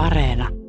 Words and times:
Areena. 0.00 0.59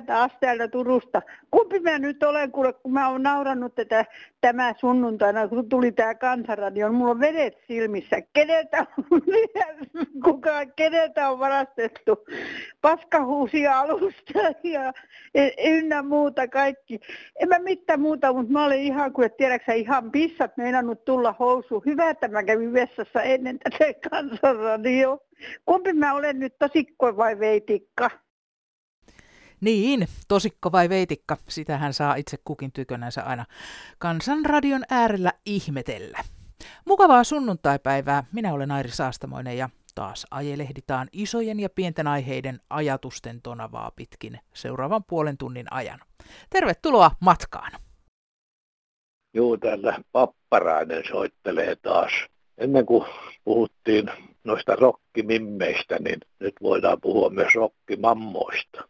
Taas 0.00 0.32
täällä 0.40 0.68
Turusta. 0.68 1.22
Kumpi 1.50 1.80
mä 1.80 1.98
nyt 1.98 2.22
olen, 2.22 2.52
kuule, 2.52 2.72
kun 2.72 2.92
mä 2.92 3.08
oon 3.08 3.22
naurannut 3.22 3.74
tätä 3.74 4.04
tämä 4.40 4.74
sunnuntaina, 4.80 5.48
kun 5.48 5.68
tuli 5.68 5.92
tää 5.92 6.14
kansanradio. 6.14 6.92
Mulla 6.92 7.10
on 7.10 7.20
vedet 7.20 7.54
silmissä. 7.68 8.16
Keneltä 8.32 8.86
on, 8.98 9.22
kuka, 10.24 10.66
keneltä 10.66 11.30
on 11.30 11.38
varastettu 11.38 12.16
paskahuusia 12.80 13.80
alusta 13.80 14.32
ja 14.62 14.92
ynnä 15.64 16.02
muuta 16.02 16.48
kaikki. 16.48 17.00
En 17.40 17.48
mä 17.48 17.58
mitään 17.58 18.00
muuta, 18.00 18.32
mutta 18.32 18.52
mä 18.52 18.64
olin 18.64 18.80
ihan, 18.80 19.12
kun 19.12 19.30
tiedäksä, 19.36 19.72
ihan 19.72 20.10
pissat 20.10 20.56
meinannut 20.56 21.04
tulla 21.04 21.34
housu. 21.38 21.82
Hyvä, 21.86 22.10
että 22.10 22.28
mä 22.28 22.42
kävin 22.42 22.72
vessassa 22.72 23.22
ennen 23.22 23.58
tätä 23.58 24.08
kansanradio. 24.10 25.18
Kumpi 25.64 25.92
mä 25.92 26.14
olen 26.14 26.38
nyt, 26.38 26.58
tosikko 26.58 27.16
vai 27.16 27.38
veitikka? 27.38 28.10
Niin, 29.60 30.08
tosikko 30.28 30.72
vai 30.72 30.88
veitikka, 30.88 31.36
sitä 31.48 31.78
hän 31.78 31.92
saa 31.92 32.14
itse 32.14 32.36
kukin 32.44 32.72
tykönänsä 32.72 33.22
aina 33.22 33.44
kansanradion 33.98 34.84
äärellä 34.90 35.32
ihmetellä. 35.46 36.18
Mukavaa 36.84 37.24
sunnuntaipäivää, 37.24 38.24
minä 38.32 38.52
olen 38.52 38.70
Airi 38.70 38.90
Saastamoinen 38.90 39.58
ja 39.58 39.68
taas 39.94 40.26
ajelehditaan 40.30 41.08
isojen 41.12 41.60
ja 41.60 41.68
pienten 41.70 42.06
aiheiden 42.06 42.60
ajatusten 42.70 43.42
tonavaa 43.42 43.90
pitkin 43.96 44.40
seuraavan 44.54 45.04
puolen 45.04 45.38
tunnin 45.38 45.66
ajan. 45.70 46.00
Tervetuloa 46.50 47.10
matkaan! 47.20 47.72
Joo, 49.34 49.56
täällä 49.56 49.98
Papparainen 50.12 51.02
soittelee 51.08 51.76
taas. 51.76 52.12
Ennen 52.58 52.86
kuin 52.86 53.04
puhuttiin 53.44 54.10
noista 54.44 54.76
rokkimimmeistä, 54.76 55.96
niin 55.98 56.20
nyt 56.38 56.54
voidaan 56.62 57.00
puhua 57.00 57.30
myös 57.30 57.54
rokkimammoista 57.54 58.88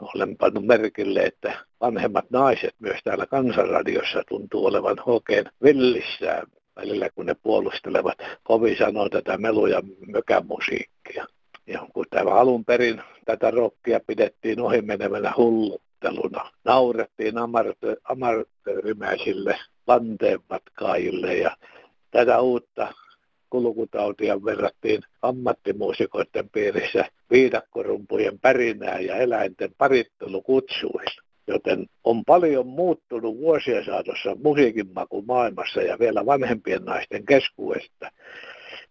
olen 0.00 0.36
pannut 0.36 0.66
merkille, 0.66 1.20
että 1.20 1.64
vanhemmat 1.80 2.30
naiset 2.30 2.74
myös 2.78 2.98
täällä 3.04 3.26
kansanradiossa 3.26 4.22
tuntuu 4.28 4.66
olevan 4.66 4.96
hokeen 5.06 5.44
villissään 5.62 6.46
välillä, 6.76 7.10
kun 7.14 7.26
ne 7.26 7.34
puolustelevat 7.42 8.18
kovin 8.42 8.76
sanoa 8.78 9.08
tätä 9.08 9.38
melu- 9.38 9.66
ja 9.66 9.82
mökämusiikkia. 10.06 11.26
Ja 11.66 11.86
kun 11.92 12.06
tämä 12.10 12.30
alun 12.30 12.64
perin 12.64 13.02
tätä 13.24 13.50
rokkia 13.50 14.00
pidettiin 14.06 14.60
ohimenevänä 14.60 15.32
hullutteluna, 15.36 16.50
naurettiin 16.64 17.34
amatöörimäisille 18.04 19.58
lanteenmatkaajille 19.86 21.34
ja 21.34 21.56
tätä 22.10 22.40
uutta 22.40 22.92
kulkutautia 23.54 24.44
verrattiin 24.44 25.02
ammattimuusikoiden 25.22 26.48
piirissä 26.52 27.04
viidakkorumpujen 27.30 28.38
pärinää 28.38 29.00
ja 29.00 29.16
eläinten 29.16 29.70
parittelukutsuihin. 29.78 31.22
Joten 31.46 31.86
on 32.04 32.24
paljon 32.24 32.66
muuttunut 32.66 33.36
vuosien 33.36 33.84
saatossa 33.84 34.36
musiikin 34.42 34.92
maku 34.94 35.22
maailmassa 35.22 35.82
ja 35.82 35.98
vielä 35.98 36.26
vanhempien 36.26 36.84
naisten 36.84 37.26
keskuudesta. 37.26 38.10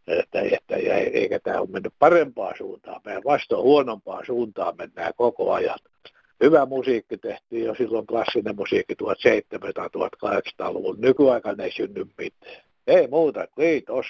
Että, 0.07 0.41
että, 0.41 0.77
ja 0.77 0.97
eikä 0.97 1.39
tämä 1.39 1.59
ole 1.59 1.69
mennyt 1.69 1.93
parempaan 1.99 2.55
suuntaan, 2.57 3.01
meidän 3.05 3.23
vasta 3.25 3.57
huonompaan 3.57 4.25
suuntaan 4.25 4.75
mennään 4.77 5.13
koko 5.15 5.53
ajan. 5.53 5.79
Hyvä 6.43 6.65
musiikki 6.65 7.17
tehtiin 7.17 7.65
jo 7.65 7.75
silloin 7.75 8.07
klassinen 8.07 8.55
musiikki 8.55 8.93
1700-1800-luvun. 8.93 11.01
Nykyaikana 11.01 11.63
ei 11.63 11.71
synny 11.71 12.05
mitään. 12.17 12.63
Ei 12.87 13.07
muuta, 13.07 13.47
kiitos. 13.55 14.05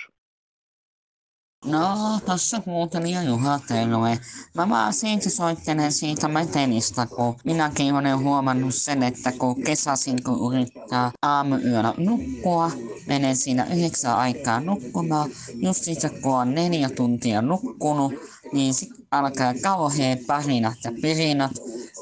No, 1.66 2.20
tossa 2.26 2.62
kuuntelija 2.62 3.24
Juha 3.24 3.60
Terve. 3.68 4.20
Mä 4.56 4.70
vaan 4.70 4.94
siitä 4.94 5.30
soittelen 5.30 5.92
siitä 5.92 6.28
metelistä, 6.28 7.06
kun 7.06 7.36
minäkin 7.44 7.96
olen 7.96 8.20
huomannut 8.20 8.76
sen, 8.76 9.04
että 9.04 9.32
kun 9.32 9.64
kesäsin 9.64 10.24
kun 10.24 10.54
yrittää 10.54 11.12
aamuyöllä 11.22 11.94
nukkua, 11.98 12.72
menen 13.08 13.36
siinä 13.36 13.66
yhdeksän 13.66 14.16
aikaa 14.16 14.60
nukkumaan, 14.60 15.30
just 15.56 15.84
sitten 15.84 16.22
kun 16.22 16.36
on 16.36 16.56
neljä 16.56 16.90
tuntia 16.90 17.42
nukkunut, 17.42 18.14
niin 18.54 18.74
sit 18.74 19.03
alkaa 19.14 19.54
kauhean 19.64 20.18
pärinät 20.28 20.78
ja 20.84 20.92
pirinät, 21.02 21.52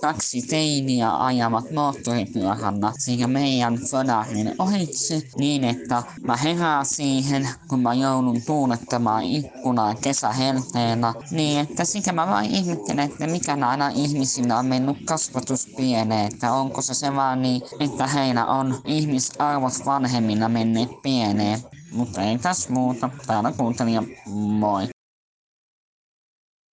kaksi 0.01 0.41
teiniä 0.41 1.17
ajavat 1.25 1.71
moottoripyörällä 1.71 2.93
siinä 2.97 3.27
meidän 3.27 3.77
Födarin 3.77 4.55
ohitse 4.59 5.21
niin, 5.37 5.63
että 5.63 6.03
mä 6.23 6.37
herään 6.37 6.85
siihen, 6.85 7.49
kun 7.67 7.79
mä 7.81 7.93
joudun 7.93 8.41
tuulettamaan 8.41 9.23
ikkunaa 9.23 9.95
kesähelteellä, 9.95 11.13
niin 11.31 11.59
että 11.59 11.85
sitä 11.85 12.11
mä 12.11 12.27
vain 12.27 12.51
ihmettelen, 12.51 13.11
että 13.11 13.27
mikä 13.27 13.55
näillä 13.55 13.89
ihmisillä 13.89 14.57
on 14.57 14.65
mennyt 14.65 14.97
kasvatus 15.05 15.67
pieleen, 15.77 16.25
että 16.33 16.53
onko 16.53 16.81
se 16.81 16.93
se 16.93 17.15
vaan 17.15 17.41
niin, 17.41 17.61
että 17.79 18.07
heillä 18.07 18.45
on 18.45 18.81
ihmisarvot 18.85 19.73
vanhemmilla 19.85 20.49
menneet 20.49 20.89
pieneen. 21.03 21.59
Mutta 21.91 22.21
ei 22.21 22.37
tässä 22.37 22.73
muuta. 22.73 23.09
Täällä 23.27 23.51
kuuntelija, 23.51 24.03
moi. 24.33 24.87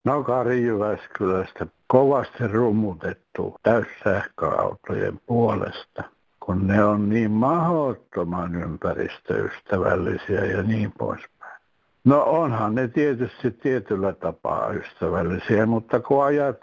No 0.08 0.24
Kari 0.24 0.62
Jyväskylästä 0.62 1.66
kovasti 1.86 2.48
rummutettu 2.48 3.56
täyssähköautojen 3.62 5.20
puolesta, 5.26 6.02
kun 6.40 6.66
ne 6.66 6.84
on 6.84 7.08
niin 7.08 7.30
mahdottoman 7.30 8.54
ympäristöystävällisiä 8.54 10.44
ja 10.44 10.62
niin 10.62 10.92
poispäin. 10.98 11.60
No 12.04 12.22
onhan 12.22 12.74
ne 12.74 12.88
tietysti 12.88 13.50
tietyllä 13.50 14.12
tapaa 14.12 14.72
ystävällisiä, 14.72 15.66
mutta 15.66 16.00
kun 16.00 16.24
ajat 16.24 16.58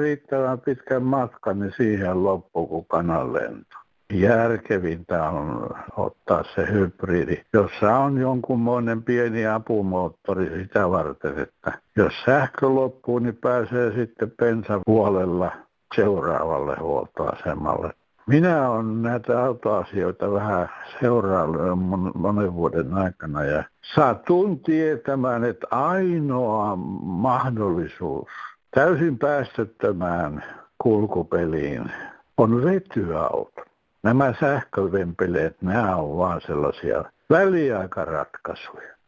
riittävän 0.00 0.60
pitkän 0.60 1.02
matkan, 1.02 1.58
niin 1.58 1.72
siihen 1.76 2.24
loppuu 2.24 2.66
kuin 2.66 2.86
kananlento 2.88 3.76
järkevintä 4.12 5.28
on 5.28 5.70
ottaa 5.96 6.44
se 6.54 6.72
hybridi, 6.72 7.42
jossa 7.52 7.96
on 7.96 8.18
jonkunmoinen 8.18 9.02
pieni 9.02 9.46
apumoottori 9.46 10.50
sitä 10.62 10.90
varten, 10.90 11.38
että 11.38 11.72
jos 11.96 12.12
sähkö 12.24 12.68
loppuu, 12.68 13.18
niin 13.18 13.36
pääsee 13.36 13.92
sitten 13.92 14.30
pensapuolella 14.30 15.52
seuraavalle 15.94 16.76
huoltoasemalle. 16.80 17.92
Minä 18.26 18.70
olen 18.70 19.02
näitä 19.02 19.44
autoasioita 19.44 20.32
vähän 20.32 20.68
seuraillut 21.00 21.78
monen 22.14 22.54
vuoden 22.54 22.94
aikana 22.94 23.44
ja 23.44 23.64
satun 23.94 24.60
tietämään, 24.60 25.44
että 25.44 25.66
ainoa 25.70 26.76
mahdollisuus 27.02 28.28
täysin 28.70 29.18
päästöttömään 29.18 30.44
kulkupeliin 30.78 31.92
on 32.36 32.64
vetyauto. 32.64 33.67
Nämä 34.02 34.34
sähkövempeleet, 34.40 35.62
nämä 35.62 35.96
on 35.96 36.18
vaan 36.18 36.40
sellaisia 36.46 37.04
väliaikaratkaisuja. 37.30 38.98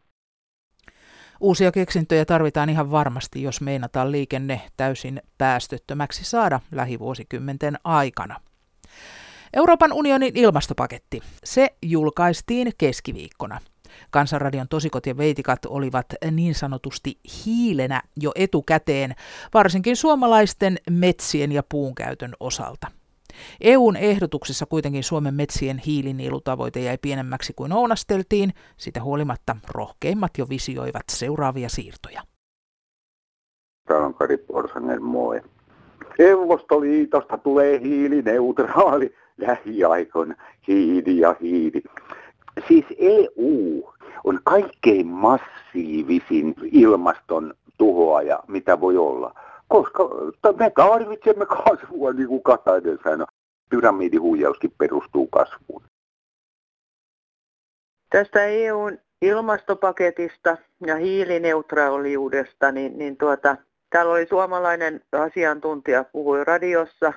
Uusia 1.41 1.73
keksintöjä 1.73 2.25
tarvitaan 2.25 2.69
ihan 2.69 2.91
varmasti, 2.91 3.43
jos 3.43 3.61
meinataan 3.61 4.13
liikenne 4.13 4.61
täysin 4.77 5.23
päästöttömäksi 5.39 6.25
saada 6.25 6.61
lähivuosikymmenten 6.73 7.77
aikana. 7.85 8.41
Euroopan 9.55 9.93
unionin 9.93 10.33
ilmastopaketti. 10.35 11.21
Se 11.45 11.69
julkaistiin 11.83 12.73
keskiviikkona. 12.79 13.61
Kansanradion 14.11 14.69
tosikot 14.69 15.07
ja 15.07 15.17
veitikat 15.17 15.65
olivat 15.65 16.07
niin 16.31 16.55
sanotusti 16.55 17.19
hiilenä 17.47 18.03
jo 18.17 18.33
etukäteen, 18.35 19.15
varsinkin 19.55 19.97
suomalaisten 19.97 20.79
metsien 20.91 21.53
ja 21.53 21.63
puunkäytön 21.69 22.33
osalta. 22.41 23.00
EUn 23.61 23.97
ehdotuksessa 23.97 24.67
kuitenkin 24.67 25.05
Suomen 25.05 25.35
metsien 25.35 25.79
hiiliniilutavoite 25.79 26.81
jäi 26.81 26.99
pienemmäksi 27.03 27.53
kuin 27.57 27.73
ounasteltiin, 27.73 28.51
sitä 28.77 29.03
huolimatta 29.03 29.57
rohkeimmat 29.69 30.31
jo 30.39 30.49
visioivat 30.49 31.05
seuraavia 31.11 31.69
siirtoja. 31.69 32.23
Täällä 33.89 34.07
on 34.07 34.15
Kari 34.15 34.37
Porsanen, 34.37 35.03
moi. 35.03 35.41
Euvostoliitosta 36.19 37.39
tulee 37.39 37.81
hiilineutraali 37.81 39.15
lähiaikoina, 39.39 40.35
hiili 40.69 41.19
ja 41.19 41.37
hiili. 41.41 41.83
Siis 42.69 42.85
EU 42.99 43.93
on 44.25 44.41
kaikkein 44.45 45.07
massiivisin 45.07 46.55
ilmaston 46.73 47.55
tuhoaja, 47.79 48.43
mitä 48.49 48.81
voi 48.81 48.97
olla 48.97 49.35
koska 49.71 50.09
me 50.59 50.71
tarvitsemme 50.71 51.47
kasvua, 51.47 52.13
niin 52.13 52.29
kuin 52.29 52.43
Katainen 52.43 52.99
sanoi. 53.05 53.27
Pyramidihuijauskin 53.71 54.73
perustuu 54.79 55.27
kasvuun. 55.27 55.83
Tästä 58.11 58.45
EUn 58.45 58.99
ilmastopaketista 59.23 60.57
ja 60.87 60.97
hiilineutraaliudesta, 60.97 62.73
niin, 62.73 62.99
niin 62.99 63.17
tuota, 63.17 63.57
täällä 63.91 64.13
oli 64.13 64.27
suomalainen 64.27 65.01
asiantuntija, 65.13 66.05
puhui 66.05 66.45
radiossa 66.45 67.13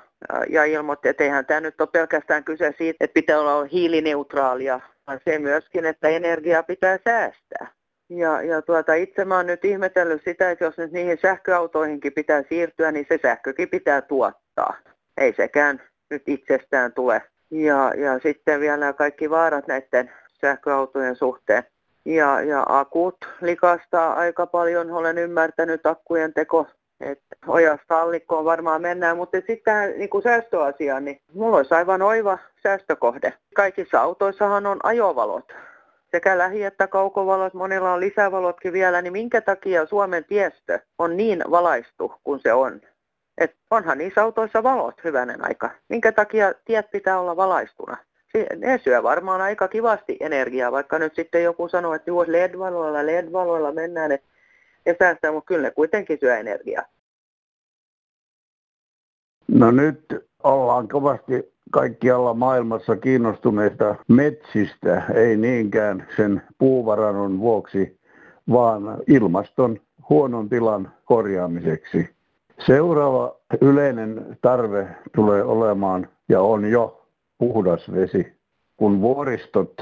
ja 0.50 0.66
ilmoitti, 0.66 1.10
että 1.10 1.24
eihän 1.24 1.46
tämä 1.46 1.62
nyt 1.62 1.82
ole 1.82 1.90
pelkästään 1.92 2.44
kyse 2.44 2.74
siitä, 2.78 2.98
että 3.00 3.14
pitää 3.14 3.40
olla 3.40 3.64
hiilineutraalia, 3.64 4.80
vaan 5.08 5.20
se 5.26 5.40
myöskin, 5.40 5.86
että 5.86 6.08
energiaa 6.08 6.64
pitää 6.64 7.00
säästää. 7.06 7.83
Ja, 8.18 8.42
ja 8.42 8.62
tuota, 8.62 8.94
itse 8.94 9.26
mä 9.26 9.36
oon 9.36 9.46
nyt 9.48 9.66
ihmetellyt 9.66 10.22
sitä, 10.24 10.52
että 10.52 10.66
jos 10.66 10.78
nyt 10.78 10.92
niihin 10.92 11.18
sähköautoihinkin 11.22 12.14
pitää 12.14 12.44
siirtyä, 12.50 12.92
niin 12.92 13.06
se 13.10 13.20
sähkökin 13.22 13.70
pitää 13.70 14.02
tuottaa. 14.02 14.78
Ei 15.18 15.34
sekään 15.34 15.82
nyt 16.10 16.24
itsestään 16.28 16.94
tule. 16.94 17.22
Ja, 17.52 17.92
ja 17.96 18.20
sitten 18.20 18.60
vielä 18.60 18.78
nämä 18.78 18.94
kaikki 18.94 19.30
vaarat 19.30 19.68
näiden 19.68 20.12
sähköautojen 20.42 21.16
suhteen. 21.16 21.64
Ja, 22.06 22.42
ja 22.42 22.64
akut 22.68 23.18
likastaa 23.42 24.14
aika 24.14 24.48
paljon, 24.48 24.92
olen 24.92 25.18
ymmärtänyt 25.18 25.86
akkujen 25.86 26.34
teko, 26.34 26.68
että 27.02 27.36
ojasta 27.48 28.02
allikkoon 28.02 28.46
varmaan 28.46 28.82
mennään, 28.82 29.18
mutta 29.18 29.38
sitten 29.38 29.62
tähän 29.64 29.90
niin 29.98 30.10
kuin 30.10 30.24
säästöasiaan, 30.24 31.06
niin 31.06 31.22
mulla 31.34 31.58
olisi 31.58 31.74
aivan 31.74 32.02
oiva 32.02 32.38
säästökohde. 32.64 33.34
Kaikissa 33.56 34.02
autoissahan 34.02 34.66
on 34.66 34.80
ajovalot, 34.84 35.54
sekä 36.16 36.38
lähi- 36.38 36.64
että 36.64 36.88
kaukovalot, 36.88 37.54
monilla 37.54 37.94
on 37.94 38.00
lisävalotkin 38.00 38.74
vielä, 38.74 39.02
niin 39.02 39.14
minkä 39.14 39.42
takia 39.42 39.86
Suomen 39.86 40.26
tiestö 40.26 40.80
on 40.98 41.18
niin 41.18 41.44
valaistu 41.52 42.14
kuin 42.24 42.40
se 42.40 42.54
on? 42.54 42.82
Et 43.38 43.56
onhan 43.72 43.98
niissä 43.98 44.22
autoissa 44.22 44.64
valot 44.64 45.04
hyvänen 45.04 45.46
aika. 45.46 45.70
Minkä 45.90 46.12
takia 46.12 46.54
tiet 46.66 46.92
pitää 46.92 47.20
olla 47.20 47.36
valaistuna? 47.36 47.98
Ne 48.58 48.80
syö 48.84 49.04
varmaan 49.04 49.42
aika 49.42 49.68
kivasti 49.68 50.18
energiaa, 50.20 50.72
vaikka 50.72 51.00
nyt 51.00 51.16
sitten 51.16 51.44
joku 51.44 51.68
sanoo, 51.68 51.94
että 51.94 52.10
juos 52.10 52.28
LED-valoilla, 52.28 53.06
LED-valoilla 53.06 53.72
mennään 53.72 54.10
ne, 54.10 54.20
ne 54.86 54.96
säästää, 55.00 55.32
mutta 55.32 55.48
kyllä 55.48 55.62
ne 55.62 55.72
kuitenkin 55.72 56.18
syö 56.20 56.38
energiaa. 56.38 56.84
No 59.48 59.72
nyt 59.72 60.30
ollaan 60.44 60.88
kovasti 60.88 61.53
kaikkialla 61.72 62.34
maailmassa 62.34 62.96
kiinnostuneista 62.96 63.96
metsistä, 64.08 65.04
ei 65.14 65.38
niinkään 65.38 66.08
sen 66.16 66.42
puuvarannon 66.58 67.40
vuoksi, 67.40 68.00
vaan 68.52 68.84
ilmaston 69.08 69.80
huonon 70.10 70.50
tilan 70.50 70.92
korjaamiseksi. 71.06 72.10
Seuraava 72.66 73.36
yleinen 73.62 74.38
tarve 74.42 74.88
tulee 75.16 75.44
olemaan 75.44 76.08
ja 76.30 76.42
on 76.42 76.66
jo 76.66 77.08
puhdas 77.38 77.92
vesi. 77.92 78.34
Kun 78.78 79.02
vuoristot 79.02 79.82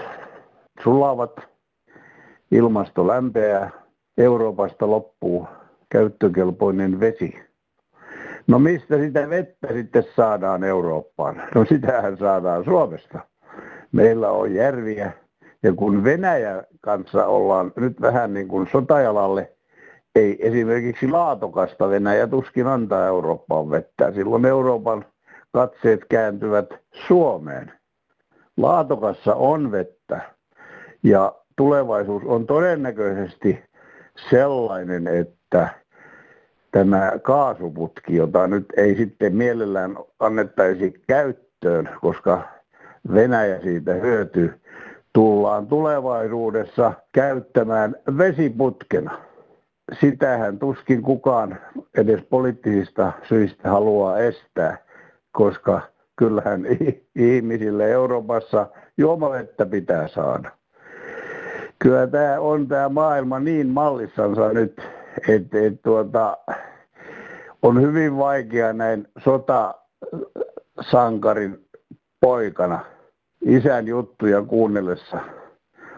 sulavat, 0.84 1.32
ilmasto 2.52 3.08
lämpeää, 3.08 3.72
Euroopasta 4.18 4.90
loppuu 4.90 5.48
käyttökelpoinen 5.90 7.00
vesi. 7.00 7.51
No 8.48 8.60
mistä 8.60 8.98
sitä 8.98 9.30
vettä 9.30 9.68
sitten 9.74 10.04
saadaan 10.16 10.64
Eurooppaan? 10.64 11.42
No 11.56 11.66
sitähän 11.66 12.18
saadaan 12.18 12.64
Suomesta. 12.64 13.20
Meillä 13.92 14.30
on 14.30 14.54
järviä 14.54 15.12
ja 15.64 15.74
kun 15.74 16.04
Venäjä 16.04 16.64
kanssa 16.82 17.26
ollaan 17.26 17.72
nyt 17.76 18.02
vähän 18.02 18.34
niin 18.34 18.48
kuin 18.48 18.68
sotajalalle, 18.72 19.52
ei 20.16 20.48
esimerkiksi 20.48 21.08
laatokasta 21.08 21.90
Venäjä 21.90 22.28
tuskin 22.28 22.68
antaa 22.68 23.08
Eurooppaan 23.08 23.70
vettä. 23.70 24.12
Silloin 24.12 24.46
Euroopan 24.46 25.06
katseet 25.54 26.06
kääntyvät 26.10 26.74
Suomeen. 27.08 27.72
Laatokassa 28.58 29.36
on 29.36 29.72
vettä 29.72 30.22
ja 31.04 31.36
tulevaisuus 31.56 32.24
on 32.26 32.48
todennäköisesti 32.48 33.64
sellainen, 34.30 35.08
että 35.08 35.70
tämä 36.72 37.12
kaasuputki, 37.22 38.16
jota 38.16 38.48
nyt 38.48 38.66
ei 38.78 38.96
sitten 38.96 39.36
mielellään 39.36 39.98
annettaisi 40.20 41.02
käyttöön, 41.08 41.90
koska 42.02 42.42
Venäjä 43.14 43.62
siitä 43.62 43.94
hyötyy, 43.94 44.54
tullaan 45.14 45.68
tulevaisuudessa 45.68 46.94
käyttämään 47.12 47.96
vesiputkena. 48.18 49.18
Sitähän 50.00 50.60
tuskin 50.60 51.02
kukaan 51.02 51.58
edes 51.98 52.22
poliittisista 52.30 53.12
syistä 53.30 53.70
haluaa 53.70 54.20
estää, 54.20 54.78
koska 55.32 55.82
kyllähän 56.16 56.66
ihmisille 57.16 57.92
Euroopassa 57.92 58.68
juomavettä 58.98 59.66
pitää 59.66 60.08
saada. 60.08 60.52
Kyllä 61.80 62.08
tämä 62.08 62.40
on 62.40 62.68
tämä 62.68 62.90
maailma 62.90 63.40
niin 63.40 63.68
mallissansa 63.68 64.54
nyt, 64.54 64.82
että 65.28 65.60
et, 65.60 65.82
tuota, 65.82 66.38
on 67.62 67.82
hyvin 67.82 68.18
vaikea 68.18 68.74
näin 68.74 69.08
sotasankarin 69.24 71.66
poikana 72.22 72.86
isän 73.46 73.88
juttuja 73.88 74.42
kuunnellessa. 74.42 75.20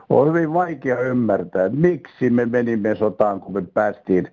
On 0.10 0.28
hyvin 0.28 0.54
vaikea 0.54 1.00
ymmärtää, 1.00 1.66
että 1.66 1.78
miksi 1.78 2.30
me 2.30 2.46
menimme 2.46 2.96
sotaan, 2.96 3.42
kun 3.42 3.54
me 3.54 3.64
päästiin 3.74 4.28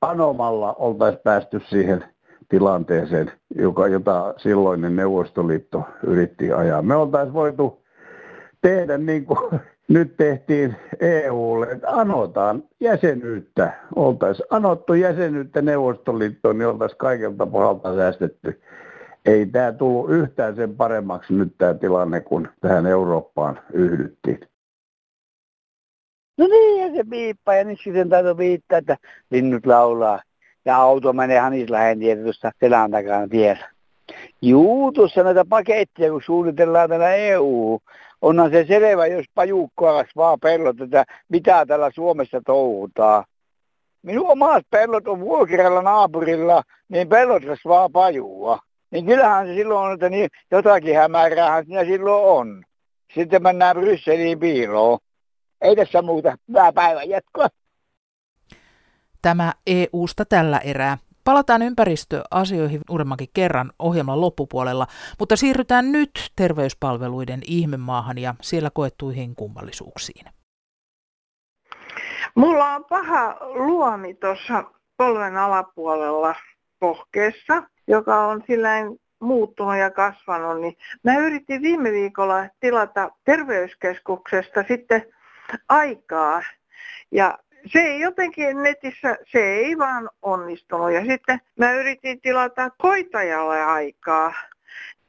anomalla, 0.00 0.72
oltaisiin 0.72 1.22
päästy 1.24 1.60
siihen 1.68 2.04
tilanteeseen, 2.48 3.32
joka, 3.54 3.88
jota 3.88 4.34
silloinen 4.36 4.96
Neuvostoliitto 4.96 5.84
yritti 6.06 6.52
ajaa. 6.52 6.82
Me 6.82 6.96
oltaisiin 6.96 7.34
voitu 7.34 7.82
tehdä 8.60 8.98
niin 8.98 9.26
kuin 9.26 9.60
nyt 9.92 10.16
tehtiin 10.16 10.76
EUlle, 11.00 11.66
että 11.66 11.90
anotaan 11.90 12.62
jäsenyyttä. 12.80 13.72
Oltaisiin 13.96 14.46
anottu 14.50 14.94
jäsenyyttä 14.94 15.62
Neuvostoliittoon, 15.62 16.58
niin 16.58 16.68
oltaisiin 16.68 16.98
kaikelta 16.98 17.46
pahalta 17.46 17.96
säästetty. 17.96 18.60
Ei 19.26 19.46
tämä 19.46 19.72
tullut 19.72 20.10
yhtään 20.10 20.56
sen 20.56 20.76
paremmaksi 20.76 21.34
nyt 21.34 21.54
tämä 21.58 21.74
tilanne, 21.74 22.20
kun 22.20 22.48
tähän 22.60 22.86
Eurooppaan 22.86 23.60
yhdyttiin. 23.72 24.40
No 26.38 26.46
niin, 26.46 26.82
ja 26.82 26.94
se 26.96 27.10
piippaa, 27.10 27.54
ja 27.54 27.64
nyt 27.64 27.78
sitten 27.84 28.08
täytyy 28.08 28.36
viittaa, 28.36 28.78
että 28.78 28.96
linnut 29.30 29.66
laulaa. 29.66 30.22
Ja 30.64 30.76
auto 30.76 31.12
menee 31.12 31.38
Hanislähen 31.38 31.98
tuossa 32.22 32.50
selän 32.60 32.90
takana 32.90 33.28
tiellä. 33.28 33.70
Juu, 34.42 34.92
tuossa 34.92 35.22
näitä 35.22 35.44
paketteja, 35.44 36.10
kun 36.10 36.22
suunnitellaan 36.26 36.88
tänä 36.88 37.14
EU, 37.14 37.80
onhan 38.22 38.50
se 38.50 38.64
selvä, 38.68 39.06
jos 39.06 39.26
pajukkaa 39.34 40.04
kasvaa 40.04 40.38
pellot, 40.38 40.80
että 40.80 41.04
mitä 41.28 41.66
täällä 41.66 41.90
Suomessa 41.94 42.40
touhutaan. 42.46 43.24
Minun 44.02 44.30
omat 44.30 44.66
pellot 44.70 45.08
on 45.08 45.20
vuokralla 45.20 45.82
naapurilla, 45.82 46.62
niin 46.88 47.08
pellot 47.08 47.44
kasvaa 47.44 47.88
pajua. 47.88 48.58
Niin 48.90 49.06
kyllähän 49.06 49.46
se 49.46 49.54
silloin 49.54 49.86
on, 49.86 49.94
että 49.94 50.08
niin 50.08 50.30
jotakin 50.50 50.96
hämäräähän 50.96 51.64
siinä 51.64 51.84
silloin 51.84 52.24
on. 52.24 52.64
Sitten 53.14 53.42
mennään 53.42 53.76
Brysseliin 53.76 54.40
piiloon. 54.40 54.98
Ei 55.60 55.76
tässä 55.76 56.02
muuta. 56.02 56.36
Hyvää 56.48 56.72
päivän 56.72 57.08
jatkoa. 57.08 57.48
Tämä 59.22 59.52
EU-sta 59.66 60.24
tällä 60.24 60.58
erää. 60.58 60.98
Palataan 61.24 61.62
ympäristöasioihin 61.62 62.80
uudemmankin 62.90 63.28
kerran 63.34 63.72
ohjelman 63.78 64.20
loppupuolella, 64.20 64.86
mutta 65.18 65.36
siirrytään 65.36 65.92
nyt 65.92 66.10
terveyspalveluiden 66.36 67.40
ihmemaahan 67.46 68.18
ja 68.18 68.34
siellä 68.40 68.70
koettuihin 68.74 69.34
kummallisuuksiin. 69.34 70.26
Mulla 72.34 72.74
on 72.74 72.84
paha 72.84 73.36
luomi 73.40 74.14
tuossa 74.14 74.64
polven 74.96 75.36
alapuolella 75.36 76.34
pohkeessa, 76.80 77.62
joka 77.86 78.26
on 78.26 78.42
silleen 78.46 78.96
muuttunut 79.20 79.76
ja 79.76 79.90
kasvanut, 79.90 80.60
niin 80.60 80.76
mä 81.04 81.16
yritin 81.16 81.62
viime 81.62 81.92
viikolla 81.92 82.48
tilata 82.60 83.10
terveyskeskuksesta 83.24 84.64
sitten 84.68 85.06
aikaa. 85.68 86.42
Ja 87.10 87.38
se 87.66 87.78
ei 87.78 88.00
jotenkin 88.00 88.62
netissä, 88.62 89.18
se 89.32 89.38
ei 89.38 89.78
vaan 89.78 90.10
onnistunut. 90.22 90.92
Ja 90.92 91.04
sitten 91.04 91.40
mä 91.58 91.72
yritin 91.72 92.20
tilata 92.20 92.70
koitajalle 92.78 93.62
aikaa. 93.62 94.34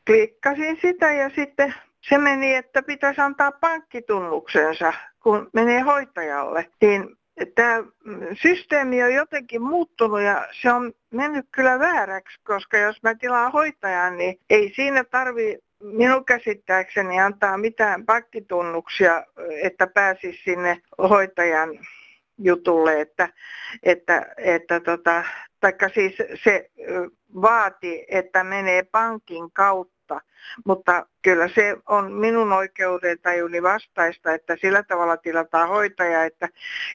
Klikkasin 0.05 0.77
sitä 0.81 1.13
ja 1.13 1.29
sitten 1.35 1.73
se 2.01 2.17
meni, 2.17 2.55
että 2.55 2.83
pitäisi 2.83 3.21
antaa 3.21 3.51
pankkitunnuksensa, 3.51 4.93
kun 5.23 5.49
menee 5.53 5.79
hoitajalle. 5.79 6.69
Niin 6.81 7.17
tämä 7.55 7.83
systeemi 8.41 9.03
on 9.03 9.13
jotenkin 9.13 9.61
muuttunut 9.61 10.21
ja 10.21 10.47
se 10.61 10.71
on 10.71 10.93
mennyt 11.11 11.45
kyllä 11.51 11.79
vääräksi, 11.79 12.39
koska 12.43 12.77
jos 12.77 13.03
mä 13.03 13.15
tilaan 13.15 13.51
hoitajan, 13.51 14.17
niin 14.17 14.39
ei 14.49 14.73
siinä 14.75 15.03
tarvi 15.03 15.57
minun 15.83 16.25
käsittääkseni 16.25 17.19
antaa 17.19 17.57
mitään 17.57 18.05
pankkitunnuksia, 18.05 19.25
että 19.61 19.87
pääsisi 19.87 20.39
sinne 20.43 20.81
hoitajan 21.09 21.69
jutulle, 22.37 23.01
että, 23.01 23.29
että, 23.83 24.25
että 24.37 24.79
tota, 24.79 25.23
taikka 25.59 25.89
siis 25.89 26.15
se 26.43 26.69
vaati, 27.41 28.05
että 28.07 28.43
menee 28.43 28.83
pankin 28.83 29.51
kautta. 29.51 30.21
Mutta 30.65 31.05
kyllä 31.21 31.47
se 31.47 31.77
on 31.87 32.13
minun 32.13 32.53
oikeudentajuni 32.53 33.63
vastaista, 33.63 34.33
että 34.33 34.57
sillä 34.61 34.83
tavalla 34.83 35.17
tilataan 35.17 35.69
hoitaja, 35.69 36.23
että 36.23 36.49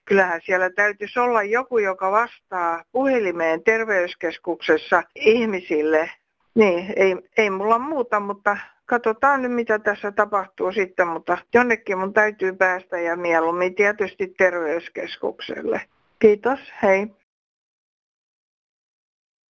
kyllähän 0.04 0.40
siellä 0.44 0.70
täytyisi 0.70 1.18
olla 1.18 1.42
joku, 1.42 1.78
joka 1.78 2.10
vastaa 2.10 2.84
puhelimeen 2.92 3.64
terveyskeskuksessa 3.64 5.02
ihmisille. 5.14 6.10
Niin, 6.54 6.92
ei, 6.96 7.16
ei 7.36 7.50
mulla 7.50 7.78
muuta, 7.78 8.20
mutta 8.20 8.56
katsotaan 8.88 9.42
nyt 9.42 9.52
mitä 9.52 9.78
tässä 9.78 10.12
tapahtuu 10.12 10.72
sitten, 10.72 11.08
mutta 11.08 11.38
jonnekin 11.54 11.98
mun 11.98 12.12
täytyy 12.12 12.52
päästä 12.56 12.98
ja 12.98 13.16
mieluummin 13.16 13.74
tietysti 13.74 14.34
terveyskeskukselle. 14.38 15.80
Kiitos, 16.18 16.58
hei. 16.82 17.06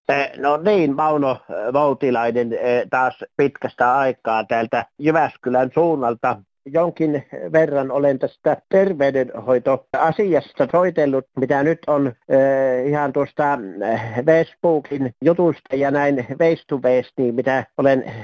Eh, 0.09 0.31
no 0.37 0.57
niin, 0.57 0.95
Mauno 0.95 1.31
eh, 1.31 1.73
Voutilainen 1.73 2.53
eh, 2.53 2.83
taas 2.89 3.23
pitkästä 3.37 3.97
aikaa 3.97 4.43
täältä 4.43 4.85
Jyväskylän 4.99 5.71
suunnalta 5.73 6.41
jonkin 6.73 7.25
verran 7.53 7.91
olen 7.91 8.19
tästä 8.19 8.57
terveydenhoitoasiasta 8.69 10.67
soitellut, 10.71 11.25
mitä 11.39 11.63
nyt 11.63 11.79
on 11.87 12.07
äh, 12.07 12.87
ihan 12.87 13.13
tuosta 13.13 13.53
äh, 13.53 14.25
Facebookin 14.25 15.13
jutusta 15.23 15.75
ja 15.75 15.91
näin 15.91 16.25
face, 16.39 17.11
niin 17.17 17.35
mitä 17.35 17.65
olen 17.77 18.03
äh, 18.07 18.15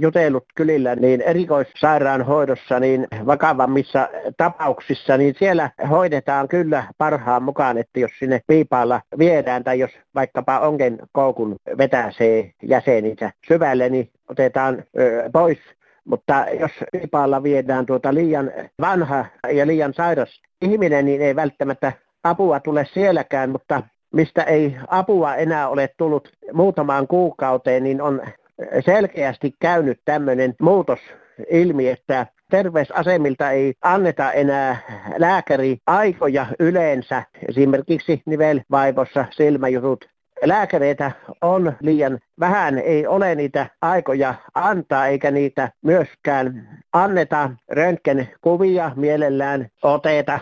jutellut 0.00 0.44
kylillä, 0.54 0.96
niin 0.96 1.20
erikoissairaanhoidossa, 1.20 2.80
niin 2.80 3.06
vakavammissa 3.26 4.08
tapauksissa, 4.36 5.16
niin 5.16 5.34
siellä 5.38 5.70
hoidetaan 5.90 6.48
kyllä 6.48 6.84
parhaan 6.98 7.42
mukaan, 7.42 7.78
että 7.78 8.00
jos 8.00 8.10
sinne 8.18 8.40
piipaalla 8.46 9.00
viedään 9.18 9.64
tai 9.64 9.78
jos 9.78 9.90
vaikkapa 10.14 10.60
ongen 10.60 10.98
koukun 11.12 11.56
vetää 11.78 12.12
se 12.18 12.50
jäseninsä 12.62 13.30
syvälle, 13.48 13.88
niin 13.88 14.10
otetaan 14.28 14.84
ö, 14.98 15.30
pois 15.32 15.58
mutta 16.06 16.46
jos 16.60 16.70
pipaalla 16.92 17.42
viedään 17.42 17.86
tuota 17.86 18.14
liian 18.14 18.52
vanha 18.80 19.24
ja 19.52 19.66
liian 19.66 19.94
sairas 19.94 20.40
ihminen, 20.62 21.04
niin 21.04 21.22
ei 21.22 21.36
välttämättä 21.36 21.92
apua 22.24 22.60
tule 22.60 22.86
sielläkään, 22.92 23.50
mutta 23.50 23.82
mistä 24.12 24.42
ei 24.42 24.76
apua 24.88 25.34
enää 25.34 25.68
ole 25.68 25.88
tullut 25.98 26.28
muutamaan 26.52 27.06
kuukauteen, 27.06 27.84
niin 27.84 28.02
on 28.02 28.22
selkeästi 28.84 29.54
käynyt 29.60 30.00
tämmöinen 30.04 30.54
muutos 30.60 30.98
ilmi, 31.50 31.88
että 31.88 32.26
terveysasemilta 32.50 33.50
ei 33.50 33.74
anneta 33.82 34.32
enää 34.32 34.76
lääkäriaikoja 35.16 36.46
yleensä, 36.58 37.22
esimerkiksi 37.48 38.22
nivelvaivossa, 38.26 39.24
silmäjutut, 39.30 40.08
lääkäreitä 40.44 41.12
on 41.42 41.72
liian 41.80 42.18
vähän, 42.40 42.78
ei 42.78 43.06
ole 43.06 43.34
niitä 43.34 43.66
aikoja 43.82 44.34
antaa 44.54 45.06
eikä 45.06 45.30
niitä 45.30 45.70
myöskään 45.82 46.68
anneta. 46.92 47.50
Röntgenkuvia 47.70 48.90
mielellään 48.96 49.68
oteta, 49.82 50.40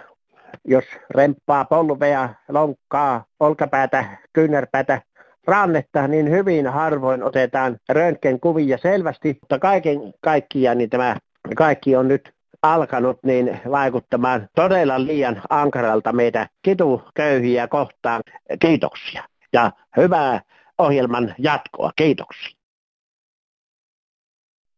jos 0.64 0.84
remppaa 1.10 1.64
polvea, 1.64 2.28
lonkkaa, 2.48 3.24
olkapäätä, 3.40 4.04
kyynärpäätä, 4.32 5.02
rannetta, 5.46 6.08
niin 6.08 6.30
hyvin 6.30 6.66
harvoin 6.66 7.22
otetaan 7.22 7.76
röntgenkuvia 7.88 8.78
selvästi, 8.78 9.38
mutta 9.40 9.58
kaiken 9.58 9.98
kaikkiaan 10.20 10.78
niin 10.78 10.90
tämä 10.90 11.16
kaikki 11.56 11.96
on 11.96 12.08
nyt 12.08 12.34
alkanut 12.62 13.18
niin 13.22 13.60
vaikuttamaan 13.70 14.48
todella 14.54 15.04
liian 15.04 15.42
ankaralta 15.50 16.12
meitä 16.12 16.48
kituköyhiä 16.62 17.68
kohtaan. 17.68 18.22
Kiitoksia 18.60 19.22
ja 19.54 19.70
hyvää 19.96 20.40
ohjelman 20.78 21.34
jatkoa. 21.38 21.90
Kiitoksia. 21.96 22.56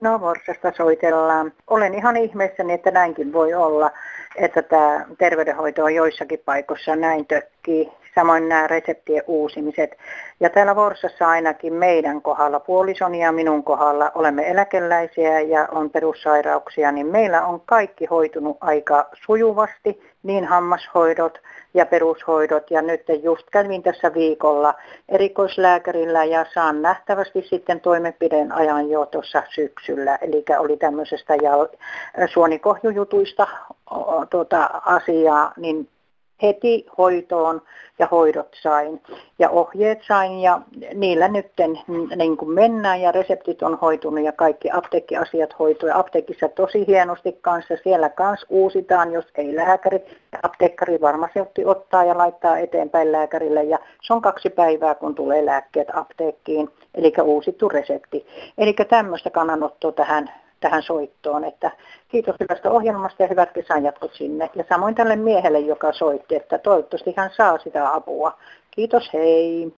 No 0.02 0.18
Morsesta 0.18 0.72
soitellaan. 0.76 1.52
Olen 1.66 1.94
ihan 1.94 2.16
ihmeessäni, 2.16 2.72
että 2.72 2.90
näinkin 2.90 3.32
voi 3.32 3.54
olla, 3.54 3.90
että 4.36 4.62
tämä 4.62 5.06
terveydenhoito 5.18 5.84
on 5.84 5.94
joissakin 5.94 6.42
paikoissa 6.44 6.96
näin 6.96 7.26
tökkii. 7.26 7.92
Samoin 8.14 8.48
nämä 8.48 8.66
reseptien 8.66 9.22
uusimiset. 9.26 9.96
Ja 10.40 10.50
täällä 10.50 10.76
Vorsassa 10.76 11.28
ainakin 11.28 11.72
meidän 11.72 12.22
kohdalla, 12.22 12.60
puolison 12.60 13.14
ja 13.14 13.32
minun 13.32 13.64
kohdalla, 13.64 14.12
olemme 14.14 14.50
eläkeläisiä 14.50 15.40
ja 15.40 15.68
on 15.72 15.90
perussairauksia, 15.90 16.92
niin 16.92 17.06
meillä 17.06 17.46
on 17.46 17.60
kaikki 17.60 18.06
hoitunut 18.06 18.56
aika 18.60 19.08
sujuvasti, 19.26 20.05
niin 20.22 20.44
hammashoidot, 20.44 21.38
ja 21.74 21.86
perushoidot. 21.86 22.70
Ja 22.70 22.82
nyt 22.82 23.02
just 23.22 23.46
kävin 23.52 23.82
tässä 23.82 24.14
viikolla 24.14 24.74
erikoislääkärillä 25.08 26.24
ja 26.24 26.46
saan 26.54 26.82
nähtävästi 26.82 27.42
sitten 27.42 27.80
toimenpideen 27.80 28.52
ajan 28.52 28.90
jo 28.90 29.06
tuossa 29.06 29.42
syksyllä. 29.54 30.18
Eli 30.20 30.44
oli 30.58 30.76
tämmöisestä 30.76 31.34
jal- 31.34 31.76
suonikohjujutuista 32.32 33.46
tuota, 34.30 34.70
asiaa, 34.84 35.52
niin 35.56 35.88
heti 36.42 36.86
hoitoon 36.98 37.62
ja 37.98 38.08
hoidot 38.10 38.48
sain 38.62 39.02
ja 39.38 39.50
ohjeet 39.50 39.98
sain 40.08 40.40
ja 40.40 40.60
niillä 40.94 41.28
nyt 41.28 41.52
niin 42.16 42.36
kuin 42.36 42.50
mennään 42.50 43.00
ja 43.00 43.12
reseptit 43.12 43.62
on 43.62 43.78
hoitunut 43.78 44.24
ja 44.24 44.32
kaikki 44.32 44.70
apteekkiasiat 44.72 45.58
hoituu 45.58 45.88
ja 45.88 45.98
apteekissa 45.98 46.48
tosi 46.48 46.86
hienosti 46.86 47.38
kanssa. 47.40 47.74
Siellä 47.82 48.08
kans 48.08 48.46
uusitaan, 48.48 49.12
jos 49.12 49.24
ei 49.34 49.56
lääkäri. 49.56 50.00
Apteekkari 50.42 51.00
varmasti 51.00 51.64
ottaa 51.64 52.04
ja 52.04 52.18
laittaa 52.18 52.58
eteenpäin 52.58 53.12
lääkärille 53.12 53.62
ja 53.62 53.78
se 54.02 54.12
on 54.12 54.22
kaksi 54.22 54.50
päivää, 54.50 54.94
kun 54.94 55.14
tulee 55.14 55.46
lääkkeet 55.46 55.88
apteekkiin, 55.92 56.68
eli 56.94 57.12
uusittu 57.22 57.68
resepti. 57.68 58.26
Eli 58.58 58.74
tämmöistä 58.88 59.30
kannanottoa 59.30 59.92
tähän 59.92 60.30
tähän 60.60 60.82
soittoon. 60.82 61.44
Että 61.44 61.70
kiitos 62.08 62.36
hyvästä 62.40 62.70
ohjelmasta 62.70 63.22
ja 63.22 63.28
hyvät 63.28 63.52
kesän 63.52 63.84
jatkot 63.84 64.14
sinne. 64.14 64.50
Ja 64.54 64.64
samoin 64.68 64.94
tälle 64.94 65.16
miehelle, 65.16 65.60
joka 65.60 65.92
soitti, 65.92 66.36
että 66.36 66.58
toivottavasti 66.58 67.14
hän 67.16 67.30
saa 67.36 67.58
sitä 67.58 67.94
apua. 67.94 68.38
Kiitos, 68.70 69.10
hei. 69.12 69.72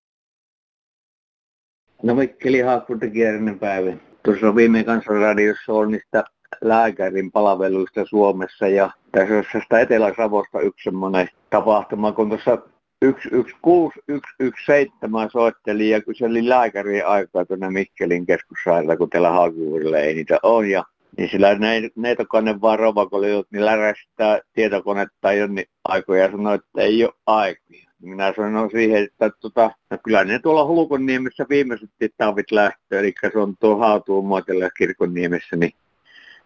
No 2.02 2.14
Mikkeli 2.14 2.60
Haakkuuta 2.60 3.06
kierrinen 3.10 3.58
päivä. 3.58 3.92
Tuossa 4.22 4.48
on 4.48 4.56
viime 4.56 4.84
kansanradiossa 4.84 5.72
on 5.72 5.90
niistä 5.90 6.24
lääkärin 6.60 7.32
palveluista 7.32 8.04
Suomessa 8.04 8.68
ja 8.68 8.90
tässä 9.12 9.78
Etelä-Savosta 9.80 10.60
yksi 10.60 10.84
semmoinen 10.84 11.28
tapahtuma, 11.50 12.12
kun 12.12 12.28
tuossa 12.28 12.58
116, 13.04 14.00
117 14.06 15.32
soitteli 15.32 15.90
ja 15.90 16.02
kyseli 16.02 16.48
lääkärin 16.48 17.06
aikaa 17.06 17.44
tuonne 17.44 17.70
Mikkelin 17.70 18.26
keskussairaala, 18.26 18.96
kun 18.96 19.10
täällä 19.10 19.30
Haakuvuudella 19.30 19.98
ei 19.98 20.14
niitä 20.14 20.38
ole. 20.42 20.68
Ja, 20.68 20.84
niin 21.16 21.30
sillä 21.30 21.48
neitokone 21.96 22.60
vaan 22.60 22.78
rovakolijut, 22.78 23.46
niin 23.50 23.64
lärästää 23.64 24.40
tietokonetta 24.52 25.28
ole 25.28 25.48
niin 25.48 25.66
aikoja 25.84 26.22
ja 26.22 26.30
sanoi, 26.30 26.54
että 26.54 26.82
ei 26.82 27.04
ole 27.04 27.12
aikoja. 27.26 27.88
Minä 28.02 28.32
sanoin 28.36 28.70
siihen, 28.70 29.04
että 29.04 29.30
tota, 29.40 29.70
no 29.90 29.98
kyllä 30.04 30.24
ne 30.24 30.38
tuolla 30.38 30.66
Hulkonniemessä 30.66 31.46
viimeiset 31.48 31.90
tavit 32.16 32.50
lähtö, 32.50 32.98
eli 33.00 33.14
se 33.32 33.38
on 33.38 33.54
tuo 33.60 33.76
Haatuun 33.76 34.26
muotella 34.26 34.70
kirkonniemessä, 34.70 35.56
niin 35.56 35.72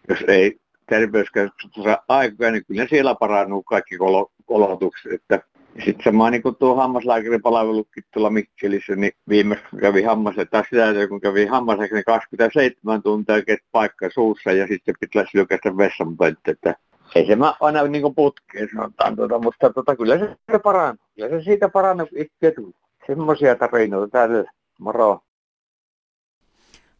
jos 0.09 0.19
ei 0.27 0.59
terveyskeskuksessa 0.89 2.03
aikoja, 2.07 2.51
niin 2.51 2.65
kyllä 2.65 2.87
siellä 2.89 3.15
parannuu 3.15 3.63
kaikki 3.63 3.95
kolotukset, 4.45 5.11
että 5.13 5.39
sitten 5.85 6.03
sama 6.03 6.29
niin 6.29 6.41
kuin 6.41 6.55
tuo 6.55 6.75
hammaslääkäripalvelukin 6.75 8.03
tuolla 8.13 8.29
Mikkelissä, 8.29 8.95
niin 8.95 9.11
viimeksi 9.29 9.65
kun 9.69 9.79
kävi 9.79 10.03
hammas, 10.03 10.35
tai 10.51 10.63
sitä, 10.69 11.07
kun 11.09 11.21
kävi 11.21 11.45
hammaseksi, 11.45 11.93
niin 11.93 12.03
27 12.05 13.03
tuntia 13.03 13.41
kesti 13.41 13.67
paikka 13.71 14.09
suussa 14.13 14.51
ja 14.51 14.67
sitten 14.67 14.95
pitäisi 14.99 15.37
lykästä 15.37 15.77
vessanpönttö, 15.77 16.51
että 16.51 16.75
ei 17.15 17.25
se 17.25 17.35
mä 17.35 17.53
aina 17.59 17.83
niin 17.83 18.01
kuin 18.01 18.15
putkeen 18.15 18.69
sanotaan, 18.75 19.15
tuota, 19.15 19.39
mutta 19.39 19.69
tuota, 19.69 19.95
kyllä 19.95 20.17
se 20.19 20.59
parantuu. 20.63 21.05
Kyllä 21.15 21.29
se 21.29 21.43
siitä 21.43 21.69
parantuu, 21.69 22.07
kun 22.07 22.21
itse. 22.21 22.53
Semmoisia 23.07 23.55
tarinoita 23.55 24.11
täällä. 24.11 24.51
Moro. 24.79 25.19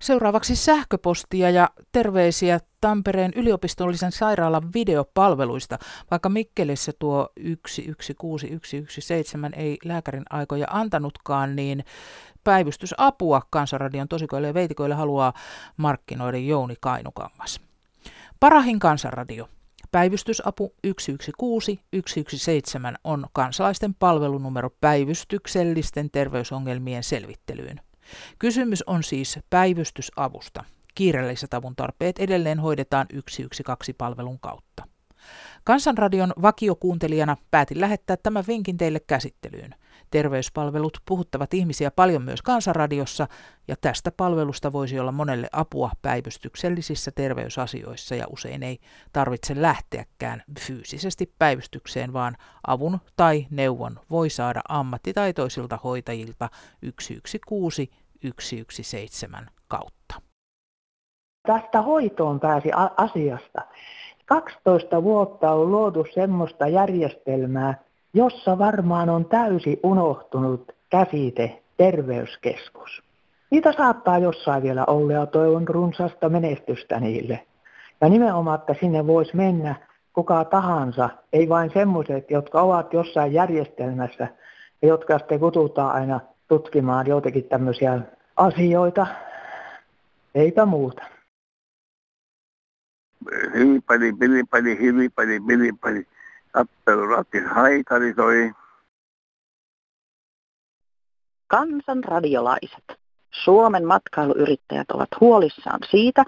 Seuraavaksi 0.01 0.56
sähköpostia 0.56 1.50
ja 1.50 1.70
terveisiä 1.92 2.60
Tampereen 2.84 3.32
yliopistollisen 3.36 4.12
sairaalan 4.12 4.74
videopalveluista. 4.74 5.78
Vaikka 6.12 6.30
Mikkelissä 6.30 6.92
tuo 7.00 7.30
116117 7.36 9.38
ei 9.56 9.78
lääkärin 9.86 10.24
aikoja 10.30 10.68
antanutkaan, 10.70 11.56
niin 11.56 11.84
päivystysapua 12.44 13.42
Kansanradion 13.50 14.08
tosikoille 14.08 14.48
ja 14.48 14.54
veitikoille 14.54 14.96
haluaa 14.96 15.34
markkinoida 15.78 16.38
Jouni 16.38 16.75
Kainukangas. 16.80 17.62
Parahin 18.40 18.80
Kansanradio. 18.80 19.50
Päivystysapu 19.92 20.74
116 20.86 21.72
117 21.96 22.94
on 23.04 23.28
kansalaisten 23.34 23.94
palvelunumero 23.94 24.70
päivystyksellisten 24.82 26.12
terveysongelmien 26.12 27.04
selvittelyyn. 27.04 27.82
Kysymys 28.40 28.84
on 28.88 29.04
siis 29.04 29.40
päivystysavusta. 29.50 30.63
Kiireelliset 30.96 31.54
avun 31.54 31.76
tarpeet 31.76 32.20
edelleen 32.20 32.60
hoidetaan 32.60 33.08
112-palvelun 33.14 34.40
kautta. 34.40 34.88
Kansanradion 35.64 36.34
vakiokuuntelijana 36.42 37.38
päätin 37.52 37.82
lähettää 37.82 38.18
tämän 38.18 38.44
vinkin 38.48 38.78
teille 38.78 39.00
käsittelyyn. 39.00 39.76
Terveyspalvelut 40.12 40.98
puhuttavat 41.06 41.54
ihmisiä 41.54 41.92
paljon 41.92 42.22
myös 42.22 42.42
Kansanradiossa, 42.42 43.28
ja 43.68 43.76
tästä 43.82 44.12
palvelusta 44.12 44.72
voisi 44.72 45.00
olla 45.00 45.12
monelle 45.12 45.48
apua 45.52 45.92
päivystyksellisissä 46.02 47.12
terveysasioissa, 47.12 48.16
ja 48.16 48.26
usein 48.30 48.64
ei 48.64 48.80
tarvitse 49.14 49.62
lähteäkään 49.62 50.44
fyysisesti 50.60 51.34
päivystykseen, 51.40 52.14
vaan 52.14 52.38
avun 52.68 53.00
tai 53.16 53.48
neuvon 53.50 54.00
voi 54.10 54.30
saada 54.30 54.62
ammattitaitoisilta 54.70 55.80
hoitajilta 55.84 56.50
116 57.00 57.96
117 58.24 59.52
kautta. 59.68 60.03
Tästä 61.48 61.82
hoitoon 61.82 62.40
pääsi 62.40 62.72
asiasta. 62.98 63.62
12 64.26 65.04
vuotta 65.04 65.52
on 65.52 65.72
luotu 65.72 66.06
semmoista 66.14 66.68
järjestelmää, 66.68 67.74
jossa 68.14 68.58
varmaan 68.58 69.10
on 69.10 69.26
täysi 69.26 69.80
unohtunut 69.84 70.72
käsite 70.90 71.62
terveyskeskus. 71.78 73.04
Niitä 73.52 73.74
saattaa 73.78 74.18
jossain 74.18 74.64
vielä 74.64 74.84
olla 74.88 75.14
ja 75.14 75.26
toivon 75.26 75.68
runsasta 75.68 76.30
menestystä 76.30 77.00
niille. 77.00 77.40
Ja 78.02 78.10
nimenomaan, 78.10 78.60
että 78.60 78.76
sinne 78.80 79.08
voisi 79.08 79.36
mennä 79.36 79.76
kuka 80.14 80.46
tahansa, 80.46 81.10
ei 81.34 81.50
vain 81.50 81.72
semmoiset, 81.74 82.32
jotka 82.32 82.62
ovat 82.62 82.94
jossain 82.94 83.34
järjestelmässä 83.34 84.28
ja 84.82 84.88
jotka 84.88 85.18
sitten 85.18 85.40
kututaan 85.40 85.96
aina 85.96 86.20
tutkimaan 86.48 87.08
joitakin 87.08 87.44
tämmöisiä 87.44 88.00
asioita. 88.38 89.08
Eipä 90.36 90.66
muuta. 90.66 91.12
Hyvipali, 93.53 94.13
pilipali, 94.13 94.80
hyvipali, 94.80 95.39
pilipali. 95.48 96.08
Tappeluratin 96.51 97.48
haikari 97.48 98.13
toi. 98.13 98.51
Kansanradiolaiset. 101.48 102.84
Suomen 103.44 103.86
matkailuyrittäjät 103.86 104.92
ovat 104.92 105.10
huolissaan 105.20 105.80
siitä, 105.89 106.24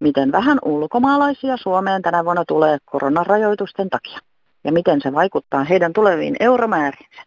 miten 0.00 0.32
vähän 0.32 0.58
ulkomaalaisia 0.64 1.56
Suomeen 1.56 2.02
tänä 2.02 2.24
vuonna 2.24 2.44
tulee 2.48 2.78
koronarajoitusten 2.84 3.90
takia 3.90 4.18
ja 4.64 4.72
miten 4.72 5.00
se 5.00 5.12
vaikuttaa 5.12 5.64
heidän 5.64 5.92
tuleviin 5.92 6.36
euromääriinsä. 6.40 7.22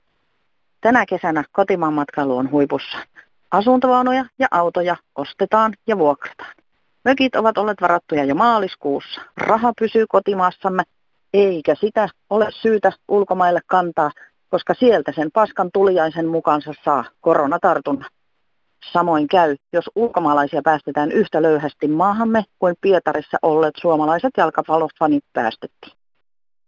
Tänä 0.82 1.06
kesänä 1.06 1.44
kotimaan 1.52 1.94
matkailu 1.94 2.38
on 2.38 2.52
huipussa. 2.52 2.98
Asuntovaunuja 3.52 4.26
ja 4.40 4.48
autoja 4.52 4.96
ostetaan 5.16 5.74
ja 5.88 5.98
vuokrataan. 5.98 6.54
Mökit 7.08 7.36
ovat 7.36 7.58
olleet 7.58 7.82
varattuja 7.82 8.24
jo 8.24 8.36
maaliskuussa. 8.36 9.22
Raha 9.38 9.74
pysyy 9.80 10.06
kotimaassamme, 10.10 10.84
eikä 11.34 11.76
sitä 11.76 12.10
ole 12.30 12.48
syytä 12.62 12.92
ulkomaille 13.08 13.60
kantaa, 13.68 14.12
koska 14.50 14.74
sieltä 14.74 15.12
sen 15.16 15.32
paskan 15.34 15.70
tuliaisen 15.74 16.28
mukansa 16.28 16.74
saa 16.86 17.06
koronatartunnan. 17.22 18.10
Samoin 18.92 19.28
käy, 19.28 19.56
jos 19.74 19.86
ulkomaalaisia 19.96 20.62
päästetään 20.62 21.12
yhtä 21.12 21.42
löyhästi 21.42 21.88
maahamme 21.88 22.44
kuin 22.60 22.76
Pietarissa 22.82 23.38
olleet 23.42 23.76
suomalaiset 23.82 24.32
jalkapallofanit 24.38 25.24
päästettiin. 25.34 25.94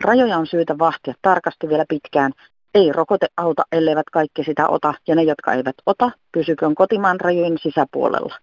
Rajoja 0.03 0.37
on 0.37 0.47
syytä 0.47 0.77
vahtia 0.77 1.13
tarkasti 1.21 1.69
vielä 1.69 1.85
pitkään. 1.89 2.31
Ei 2.73 2.91
rokote 2.91 3.27
auta, 3.37 3.63
elleivät 3.71 4.09
kaikki 4.11 4.43
sitä 4.43 4.67
ota, 4.67 4.93
ja 5.07 5.15
ne, 5.15 5.23
jotka 5.23 5.53
eivät 5.53 5.75
ota, 5.85 6.11
pysyköön 6.31 6.75
kotimaan 6.75 7.19
rajojen 7.19 7.57
sisäpuolella. 7.57 8.35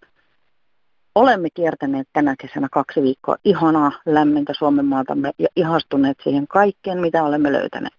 Olemme 1.16 1.48
kiertäneet 1.54 2.08
tänä 2.12 2.34
kesänä 2.40 2.68
kaksi 2.72 3.02
viikkoa 3.02 3.36
ihanaa 3.44 3.92
lämmintä 4.06 4.52
Suomen 4.58 4.84
maatamme 4.84 5.30
ja 5.38 5.48
ihastuneet 5.56 6.16
siihen 6.22 6.46
kaikkeen, 6.48 7.00
mitä 7.00 7.24
olemme 7.24 7.52
löytäneet. 7.52 7.94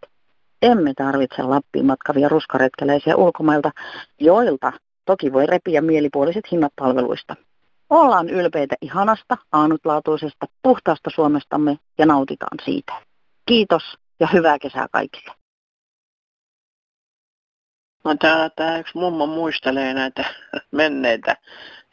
Emme 0.61 0.93
tarvitse 0.93 1.43
Lappiin 1.43 1.85
matkavia 1.85 2.29
ruskaretkeleisiä 2.29 3.15
ulkomailta, 3.15 3.71
joilta 4.19 4.73
toki 5.05 5.33
voi 5.33 5.45
repiä 5.45 5.81
mielipuoliset 5.81 6.51
hinnat 6.51 6.73
palveluista. 6.79 7.35
Ollaan 7.89 8.29
ylpeitä 8.29 8.75
ihanasta, 8.81 9.37
ainutlaatuisesta, 9.51 10.45
puhtaasta 10.61 11.09
Suomestamme 11.15 11.77
ja 11.97 12.05
nautitaan 12.05 12.57
siitä. 12.65 12.93
Kiitos 13.45 13.83
ja 14.19 14.27
hyvää 14.33 14.59
kesää 14.59 14.87
kaikille. 14.91 15.33
No 18.03 18.15
täällä 18.15 18.49
tämä 18.55 18.77
yksi 18.77 18.97
mummo 18.97 19.25
muistelee 19.25 19.93
näitä 19.93 20.25
menneitä 20.71 21.35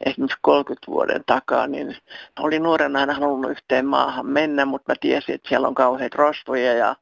esimerkiksi 0.05 0.37
30 0.41 0.91
vuoden 0.91 1.23
takaa, 1.25 1.67
niin 1.67 1.97
oli 2.39 2.59
nuorena 2.59 2.99
aina 2.99 3.13
halunnut 3.13 3.51
yhteen 3.51 3.85
maahan 3.85 4.25
mennä, 4.25 4.65
mutta 4.65 4.91
mä 4.91 4.95
tiesin, 5.01 5.35
että 5.35 5.49
siellä 5.49 5.67
on 5.67 5.75
kauheat 5.75 6.15
rosvoja 6.15 6.73
ja 6.73 6.95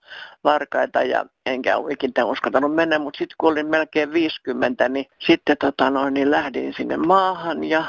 varkaita 0.43 1.03
ja 1.03 1.25
enkä 1.45 1.77
ole 1.77 1.93
ikinä 1.93 2.25
uskaltanut 2.25 2.75
mennä, 2.75 2.99
mutta 2.99 3.17
sitten 3.17 3.35
kun 3.37 3.51
olin 3.51 3.67
melkein 3.67 4.13
50, 4.13 4.89
niin 4.89 5.05
sitten 5.19 5.57
tota 5.57 5.89
noin, 5.89 6.13
niin 6.13 6.31
lähdin 6.31 6.73
sinne 6.73 6.97
maahan 6.97 7.63
ja 7.63 7.83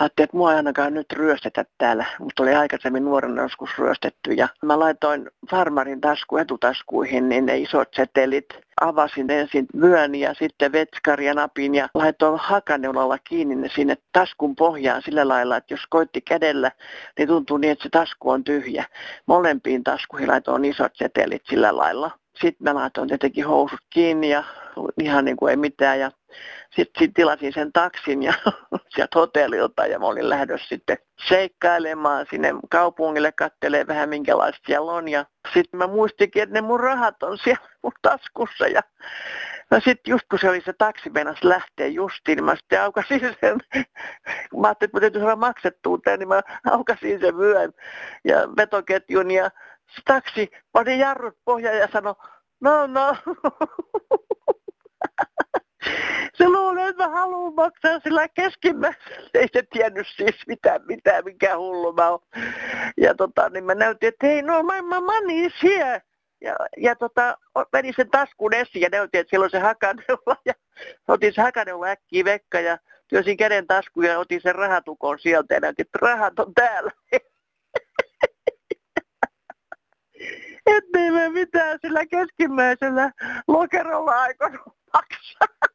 ajattelin, 0.00 0.24
että 0.24 0.36
mua 0.36 0.50
ei 0.50 0.56
ainakaan 0.56 0.94
nyt 0.94 1.12
ryöstetä 1.12 1.64
täällä. 1.78 2.04
Mutta 2.18 2.42
oli 2.42 2.54
aikaisemmin 2.54 3.04
nuorena 3.04 3.42
joskus 3.42 3.70
ryöstetty 3.78 4.32
ja 4.32 4.48
mä 4.62 4.78
laitoin 4.78 5.30
farmarin 5.50 6.00
tasku 6.00 6.36
etutaskuihin 6.36 7.28
niin 7.28 7.46
ne 7.46 7.58
isot 7.58 7.88
setelit. 7.94 8.46
Avasin 8.80 9.30
ensin 9.30 9.66
vyön 9.80 10.14
ja 10.14 10.34
sitten 10.34 10.72
vetskari 10.72 11.26
ja 11.26 11.34
napin 11.34 11.74
ja 11.74 11.88
laitoin 11.94 12.40
hakaneulalla 12.42 13.18
kiinni 13.18 13.54
ne 13.54 13.68
sinne 13.74 13.96
taskun 14.12 14.56
pohjaan 14.56 15.02
sillä 15.02 15.28
lailla, 15.28 15.56
että 15.56 15.74
jos 15.74 15.86
koitti 15.90 16.20
kädellä, 16.20 16.70
niin 17.18 17.28
tuntuu 17.28 17.56
niin, 17.56 17.72
että 17.72 17.82
se 17.82 17.88
tasku 17.88 18.30
on 18.30 18.44
tyhjä. 18.44 18.84
Molempiin 19.26 19.84
taskuihin 19.84 20.28
laitoin 20.28 20.64
isot 20.64 20.92
setelit 20.94 21.42
sillä 21.48 21.76
lailla 21.76 21.89
sitten 22.40 22.64
mä 22.64 22.74
laitoin 22.74 23.08
tietenkin 23.08 23.46
housut 23.46 23.80
kiinni 23.90 24.30
ja 24.30 24.44
ihan 25.02 25.24
niin 25.24 25.36
kuin 25.36 25.50
ei 25.50 25.56
mitään. 25.56 26.00
Ja 26.00 26.10
sitten 26.76 26.98
sit 26.98 27.10
tilasin 27.14 27.52
sen 27.52 27.72
taksin 27.72 28.22
ja 28.22 28.32
sieltä 28.94 29.18
hotellilta 29.18 29.86
ja 29.86 29.98
mä 29.98 30.06
olin 30.06 30.28
lähdössä 30.28 30.68
sitten 30.68 30.98
seikkailemaan 31.28 32.26
sinne 32.30 32.54
kaupungille, 32.70 33.32
kattelee 33.32 33.86
vähän 33.86 34.08
minkälaista 34.08 34.60
siellä 34.66 34.92
on. 34.92 35.08
Ja 35.08 35.24
sitten 35.54 35.78
mä 35.78 35.86
muistikin, 35.86 36.42
että 36.42 36.54
ne 36.54 36.60
mun 36.60 36.80
rahat 36.80 37.22
on 37.22 37.38
siellä 37.38 37.68
mun 37.82 37.92
taskussa 38.02 38.66
ja 38.66 38.82
No 39.70 39.80
sitten 39.84 40.10
just 40.10 40.24
kun 40.30 40.38
se 40.38 40.48
oli 40.48 40.60
se 40.60 40.72
taksi 40.72 41.10
mennessä 41.10 41.48
lähteä 41.48 41.86
justiin, 41.86 42.36
niin 42.36 42.44
mä 42.44 42.56
sitten 42.56 42.82
aukasin 42.82 43.20
sen, 43.40 43.58
mä 44.56 44.68
ajattelin, 44.68 44.88
että 44.88 44.96
mä 44.96 45.00
täytyy 45.00 45.20
saada 45.20 45.36
maksettua 45.36 45.98
tämän, 46.04 46.18
niin 46.18 46.28
mä 46.28 46.42
aukasin 46.70 47.20
sen 47.20 47.38
vyön 47.38 47.72
ja 48.24 48.36
vetoketjun 48.56 49.30
ja 49.30 49.50
taksi 50.04 50.50
pani 50.72 50.98
jarrut 50.98 51.38
pohjaan 51.44 51.78
ja 51.78 51.88
sanoi, 51.92 52.14
no 52.60 52.86
no. 52.86 53.16
se 56.34 56.48
luulee, 56.48 56.88
että 56.88 57.08
mä 57.08 57.14
haluan 57.14 57.54
maksaa 57.54 58.00
sillä 58.00 58.28
keskimmäisellä. 58.28 59.30
Ei 59.34 59.48
se 59.52 59.62
tiennyt 59.72 60.06
siis 60.16 60.36
mitään, 60.46 60.80
mitään, 60.86 61.24
mikä 61.24 61.58
hullu 61.58 61.92
mä 61.92 62.08
oon. 62.08 62.20
Ja 62.96 63.14
tota, 63.14 63.48
niin 63.48 63.64
mä 63.64 63.74
näytin, 63.74 64.08
että 64.08 64.26
hei, 64.26 64.42
no 64.42 64.62
my, 64.62 64.82
my 64.82 65.00
money. 65.00 65.50
Ja, 66.40 66.56
ja 66.76 66.96
tota, 66.96 67.38
menin 67.72 67.94
sen 67.96 68.10
taskun 68.10 68.54
esiin 68.54 68.82
ja 68.82 68.88
näytin, 68.92 69.20
että 69.20 69.30
siellä 69.30 69.44
on 69.44 69.50
se 69.50 69.58
hakaneula. 69.58 70.36
Ja 70.44 70.54
otin 71.08 71.32
se 71.34 71.42
hakaneula 71.42 71.86
äkkiä 71.86 72.24
vekka 72.24 72.60
ja 72.60 72.78
työsin 73.08 73.36
käden 73.36 73.66
taskuun 73.66 74.06
ja 74.06 74.18
otin 74.18 74.40
sen 74.40 74.54
rahatukon 74.54 75.18
sieltä 75.18 75.54
ja 75.54 75.60
näytin, 75.60 75.86
että 75.86 75.98
rahat 76.02 76.38
on 76.38 76.54
täällä. 76.54 76.90
ettei 80.66 81.10
me 81.10 81.28
mitään 81.28 81.78
sillä 81.82 82.06
keskimmäisellä 82.06 83.12
lokerolla 83.48 84.12
aikonut 84.12 84.76
maksaa. 84.92 85.70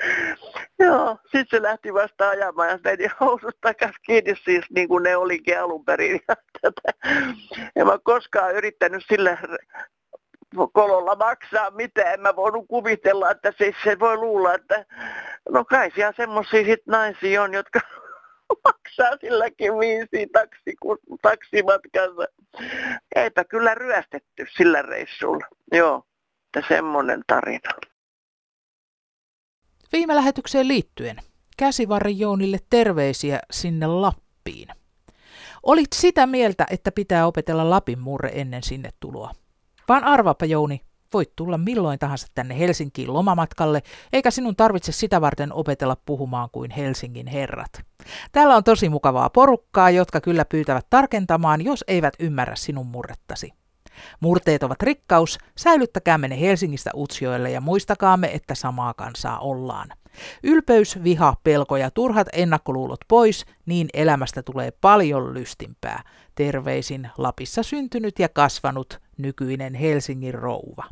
Joo, 0.78 1.18
sitten 1.22 1.46
se 1.50 1.62
lähti 1.62 1.94
vasta 1.94 2.28
ajamaan 2.28 2.68
ja 2.68 2.78
meni 2.84 3.08
housut 3.20 3.56
takas 3.60 3.94
kiinni 4.06 4.34
siis 4.44 4.64
niin 4.74 4.88
kuin 4.88 5.02
ne 5.02 5.16
olikin 5.16 5.60
alun 5.60 5.84
perin. 5.84 6.20
Ja, 6.28 6.36
tätä. 6.60 6.92
en 7.76 7.86
mä 7.86 7.98
koskaan 8.04 8.54
yrittänyt 8.54 9.04
sillä 9.08 9.38
kololla 10.72 11.16
maksaa 11.16 11.70
mitään. 11.70 12.14
En 12.14 12.20
mä 12.20 12.36
voinut 12.36 12.64
kuvitella, 12.68 13.30
että 13.30 13.52
se, 13.58 13.72
se 13.84 13.98
voi 13.98 14.16
luulla, 14.16 14.54
että 14.54 14.84
no 15.48 15.64
kai 15.64 15.90
siellä 15.94 16.12
semmoisia 16.16 16.64
sit 16.64 16.86
naisia 16.86 17.42
on, 17.42 17.54
jotka 17.54 17.80
maksaa 18.64 19.16
silläkin 19.20 19.78
viisi 19.78 20.26
taksi, 20.32 20.76
taksimatkansa. 21.22 22.26
Eipä 23.16 23.44
kyllä 23.44 23.74
ryöstetty 23.74 24.46
sillä 24.56 24.82
reissulla. 24.82 25.46
Joo, 25.72 26.02
että 26.46 26.74
semmoinen 26.74 27.22
tarina. 27.26 27.70
Viime 29.92 30.14
lähetykseen 30.14 30.68
liittyen 30.68 31.16
Käsivarri 31.56 32.18
Jounille 32.18 32.58
terveisiä 32.70 33.40
sinne 33.50 33.86
Lappiin. 33.86 34.68
Olit 35.62 35.92
sitä 35.94 36.26
mieltä, 36.26 36.66
että 36.70 36.92
pitää 36.92 37.26
opetella 37.26 37.70
Lapin 37.70 37.98
murre 37.98 38.30
ennen 38.34 38.62
sinne 38.62 38.90
tuloa. 39.00 39.30
Vaan 39.88 40.04
arvapa 40.04 40.44
Jouni, 40.44 40.80
Voit 41.14 41.36
tulla 41.36 41.58
milloin 41.58 41.98
tahansa 41.98 42.26
tänne 42.34 42.58
Helsinkiin 42.58 43.12
lomamatkalle, 43.14 43.82
eikä 44.12 44.30
sinun 44.30 44.56
tarvitse 44.56 44.92
sitä 44.92 45.20
varten 45.20 45.52
opetella 45.52 45.96
puhumaan 46.06 46.48
kuin 46.52 46.70
Helsingin 46.70 47.26
herrat. 47.26 47.72
Täällä 48.32 48.56
on 48.56 48.64
tosi 48.64 48.88
mukavaa 48.88 49.30
porukkaa, 49.30 49.90
jotka 49.90 50.20
kyllä 50.20 50.44
pyytävät 50.44 50.86
tarkentamaan, 50.90 51.64
jos 51.64 51.84
eivät 51.88 52.14
ymmärrä 52.18 52.56
sinun 52.56 52.86
murrettasi. 52.86 53.52
Murteet 54.20 54.62
ovat 54.62 54.82
rikkaus, 54.82 55.38
säilyttäkäämme 55.58 56.28
ne 56.28 56.40
Helsingistä 56.40 56.90
Utsjoelle 56.94 57.50
ja 57.50 57.60
muistakaamme, 57.60 58.34
että 58.34 58.54
samaa 58.54 58.94
kansaa 58.94 59.38
ollaan. 59.38 59.88
Ylpeys, 60.42 61.02
viha, 61.02 61.36
pelko 61.44 61.76
ja 61.76 61.90
turhat 61.90 62.28
ennakkoluulot 62.32 63.00
pois, 63.08 63.44
niin 63.66 63.88
elämästä 63.94 64.42
tulee 64.42 64.70
paljon 64.70 65.34
lystimpää. 65.34 66.02
Terveisin 66.34 67.10
Lapissa 67.18 67.62
syntynyt 67.62 68.18
ja 68.18 68.28
kasvanut 68.28 69.00
nykyinen 69.18 69.74
Helsingin 69.74 70.34
rouva. 70.34 70.84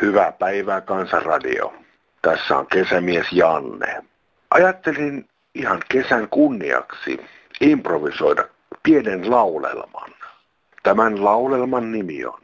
Hyvää 0.00 0.32
päivää 0.32 0.80
Kansanradio. 0.80 1.74
Tässä 2.22 2.58
on 2.58 2.66
kesämies 2.66 3.26
Janne. 3.32 4.02
Ajattelin 4.50 5.28
ihan 5.54 5.82
kesän 5.88 6.28
kunniaksi 6.28 7.20
improvisoida 7.60 8.44
pienen 8.82 9.30
laulelman. 9.30 10.10
Tämän 10.82 11.24
laulelman 11.24 11.92
nimi 11.92 12.24
on 12.24 12.40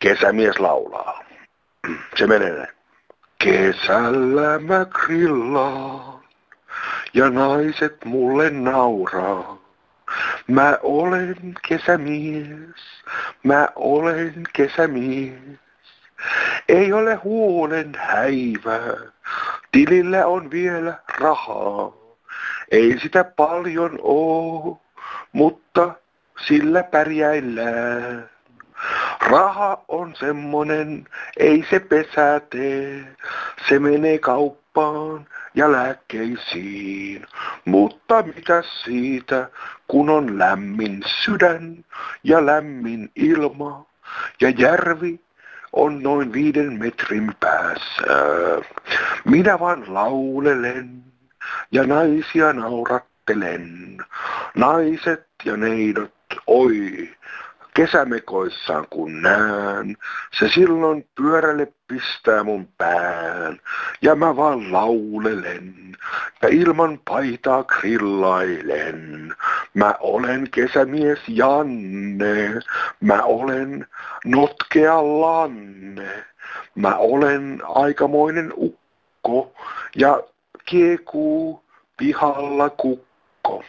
Kesämies 0.00 0.58
laulaa. 0.58 1.24
Se 2.16 2.26
menee. 2.26 2.66
Kesällä 3.38 4.58
mä 4.58 4.86
grillaan 4.90 6.20
ja 7.14 7.30
naiset 7.30 8.04
mulle 8.04 8.50
nauraa. 8.50 9.58
Mä 10.48 10.78
olen 10.82 11.54
kesämies, 11.68 13.04
mä 13.42 13.68
olen 13.76 14.34
kesämies. 14.52 15.63
Ei 16.68 16.92
ole 16.92 17.14
huolen 17.14 17.92
häivää, 17.98 18.96
tilillä 19.72 20.26
on 20.26 20.50
vielä 20.50 20.98
rahaa. 21.18 21.92
Ei 22.70 23.00
sitä 23.02 23.24
paljon 23.24 23.98
oo, 24.02 24.80
mutta 25.32 25.94
sillä 26.46 26.82
pärjäillään. 26.82 28.30
Raha 29.20 29.84
on 29.88 30.14
semmonen, 30.16 31.08
ei 31.36 31.64
se 31.70 31.80
pesää 31.80 32.40
tee. 32.40 33.04
Se 33.68 33.78
menee 33.78 34.18
kauppaan 34.18 35.26
ja 35.54 35.72
lääkkeisiin. 35.72 37.26
Mutta 37.64 38.22
mitä 38.22 38.62
siitä, 38.84 39.50
kun 39.88 40.10
on 40.10 40.38
lämmin 40.38 41.02
sydän 41.24 41.84
ja 42.24 42.46
lämmin 42.46 43.10
ilma 43.16 43.86
ja 44.40 44.50
järvi 44.50 45.23
on 45.76 46.02
noin 46.02 46.32
viiden 46.32 46.78
metrin 46.78 47.32
päässä. 47.40 48.02
Minä 49.24 49.58
vaan 49.58 49.94
laulelen 49.94 51.02
ja 51.72 51.86
naisia 51.86 52.52
naurattelen. 52.52 53.96
Naiset 54.54 55.26
ja 55.44 55.56
neidot, 55.56 56.14
oi, 56.46 57.10
kesämekoissaan 57.74 58.86
kun 58.90 59.22
näen, 59.22 59.96
se 60.38 60.48
silloin 60.48 61.08
pyörälle 61.14 61.72
pistää 61.94 62.44
mun 62.44 62.68
pään. 62.78 63.60
Ja 64.02 64.14
mä 64.14 64.36
vaan 64.36 64.72
laulelen 64.72 65.96
ja 66.42 66.48
ilman 66.48 67.00
paitaa 67.04 67.64
grillailen. 67.64 69.34
Mä 69.74 69.94
olen 70.00 70.50
kesämies 70.50 71.18
Janne, 71.28 72.60
mä 73.00 73.22
olen 73.22 73.86
notkea 74.24 75.20
lanne. 75.20 76.24
Mä 76.74 76.96
olen 76.96 77.62
aikamoinen 77.64 78.52
ukko 78.56 79.52
ja 79.96 80.20
kiekuu 80.64 81.64
pihalla 81.96 82.70
kukko. 82.70 83.62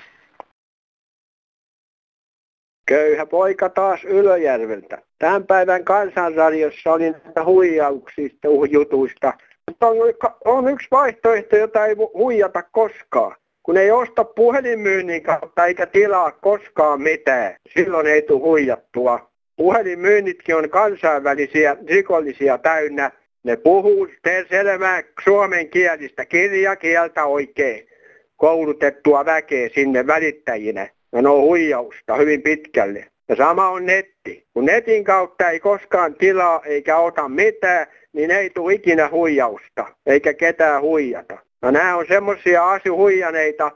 Köyhä 2.86 3.26
poika 3.26 3.70
taas 3.70 4.04
Ylöjärveltä. 4.04 5.02
Tämän 5.20 5.48
päivän 5.48 5.84
kansanradiossa 5.84 6.94
oli 6.94 7.12
näitä 7.12 7.44
huijauksista 7.46 8.48
jutuista. 8.70 9.34
Mutta 9.68 9.88
on, 9.88 9.98
on 10.46 10.68
yksi 10.68 10.88
vaihtoehto, 10.92 11.58
jota 11.58 11.86
ei 11.86 11.96
huijata 12.14 12.64
koskaan. 12.64 13.36
Kun 13.64 13.78
ei 13.78 13.92
osta 13.92 14.24
puhelinmyynnin 14.24 15.24
kautta 15.24 15.66
eikä 15.66 15.86
tilaa 15.86 16.32
koskaan 16.32 17.02
mitään, 17.02 17.56
silloin 17.74 18.08
ei 18.08 18.22
tule 18.22 18.40
huijattua. 18.40 19.30
Puhelinmyynnitkin 19.56 20.56
on 20.56 20.70
kansainvälisiä 20.70 21.78
rikollisia 21.88 22.58
täynnä. 22.58 23.12
Ne 23.44 23.56
puhuu 23.56 24.08
selvää 24.50 25.04
suomen 25.24 25.70
kielistä, 25.70 26.26
kirjakieltä 26.26 27.26
oikein 27.26 27.88
koulutettua 28.36 29.26
väkeä 29.26 29.70
sinne 29.76 30.08
välittäjinä. 30.08 30.90
Ja 31.12 31.22
ne 31.22 31.30
on 31.30 31.42
huijausta 31.42 32.16
hyvin 32.16 32.42
pitkälle. 32.42 33.08
Ja 33.30 33.36
sama 33.36 33.70
on 33.70 33.86
netti. 33.86 34.48
Kun 34.54 34.66
netin 34.66 35.04
kautta 35.04 35.50
ei 35.50 35.60
koskaan 35.60 36.16
tilaa 36.16 36.62
eikä 36.66 36.98
ota 36.98 37.30
mitään, 37.30 37.88
niin 38.14 38.32
ei 38.32 38.50
tule 38.50 38.74
ikinä 38.74 39.10
huijausta, 39.12 39.86
eikä 40.06 40.34
ketään 40.34 40.82
huijata. 40.82 41.38
No 41.62 41.72
nämä 41.72 41.96
on 41.96 42.06
semmoisia 42.08 42.72
asiohuijaneita, 42.72 43.72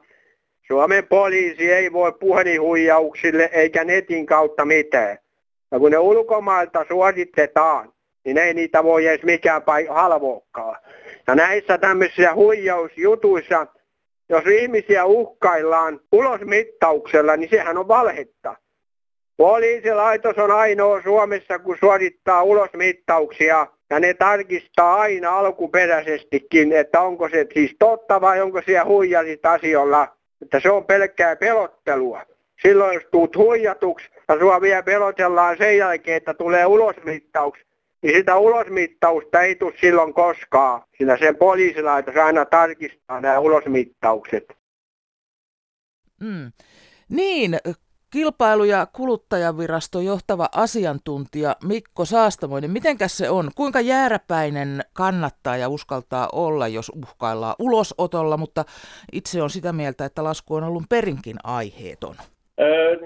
Suomen 0.67 1.07
poliisi 1.07 1.71
ei 1.71 1.93
voi 1.93 2.11
puhelinhuijauksille 2.19 3.49
eikä 3.53 3.83
netin 3.83 4.25
kautta 4.25 4.65
mitään. 4.65 5.17
Ja 5.71 5.79
kun 5.79 5.91
ne 5.91 5.97
ulkomailta 5.97 6.85
suoritetaan, 6.87 7.93
niin 8.25 8.37
ei 8.37 8.53
niitä 8.53 8.83
voi 8.83 9.05
edes 9.05 9.23
mikään 9.23 9.61
paikka 9.61 9.93
halvoakaan. 9.93 10.75
Ja 11.27 11.35
näissä 11.35 11.77
tämmöisissä 11.77 12.33
huijausjutuissa 12.33 13.67
jos 14.29 14.45
ihmisiä 14.45 15.05
uhkaillaan 15.05 15.99
ulosmittauksella, 16.11 17.37
niin 17.37 17.49
sehän 17.49 17.77
on 17.77 17.87
valhetta. 17.87 18.55
Poliisilaitos 19.37 20.37
on 20.37 20.51
ainoa 20.51 21.01
Suomessa, 21.01 21.59
kun 21.59 21.77
suorittaa 21.79 22.43
ulosmittauksia 22.43 23.67
ja 23.89 23.99
ne 23.99 24.13
tarkistaa 24.13 24.95
aina 24.95 25.37
alkuperäisestikin, 25.37 26.73
että 26.73 27.01
onko 27.01 27.29
se 27.29 27.47
siis 27.53 27.75
totta 27.79 28.21
vai 28.21 28.41
onko 28.41 28.61
siellä 28.65 28.85
huijarit 28.85 29.45
asiolla. 29.45 30.07
Että 30.41 30.59
se 30.59 30.71
on 30.71 30.85
pelkkää 30.85 31.35
pelottelua. 31.35 32.21
Silloin 32.61 32.93
jos 32.93 33.03
tuut 33.11 33.37
huijatuksi 33.37 34.09
ja 34.29 34.39
sua 34.39 34.61
vielä 34.61 34.83
pelotellaan 34.83 35.57
sen 35.57 35.77
jälkeen, 35.77 36.17
että 36.17 36.33
tulee 36.33 36.65
ulosmittaus, 36.65 37.53
niin 38.01 38.17
sitä 38.17 38.37
ulosmittausta 38.37 39.41
ei 39.41 39.55
tule 39.55 39.73
silloin 39.81 40.13
koskaan, 40.13 40.81
sillä 40.97 41.17
sen 41.17 41.35
poliisilaitos 41.35 42.15
aina 42.15 42.45
tarkistaa 42.45 43.21
nämä 43.21 43.39
ulosmittaukset. 43.39 44.43
Mm. 46.19 46.51
Niin, 47.09 47.57
kilpailu- 48.09 48.63
ja 48.63 48.85
kuluttajaviraston 48.85 50.05
johtava 50.05 50.49
asiantuntija 50.55 51.55
Mikko 51.63 52.05
Saastamoinen, 52.05 52.71
mitenkäs 52.71 53.17
se 53.17 53.29
on? 53.29 53.51
Kuinka 53.55 53.81
jääräpäinen 53.81 54.81
kannattaa 54.93 55.57
ja 55.57 55.69
uskaltaa 55.69 56.29
olla, 56.33 56.67
jos 56.67 56.91
uhkaillaan 56.95 57.55
ulosotolla, 57.59 58.37
mutta 58.37 58.65
itse 59.11 59.41
on 59.41 59.49
sitä 59.49 59.73
mieltä, 59.73 60.05
että 60.05 60.23
lasku 60.23 60.55
on 60.55 60.63
ollut 60.63 60.83
perinkin 60.89 61.37
aiheeton. 61.43 62.15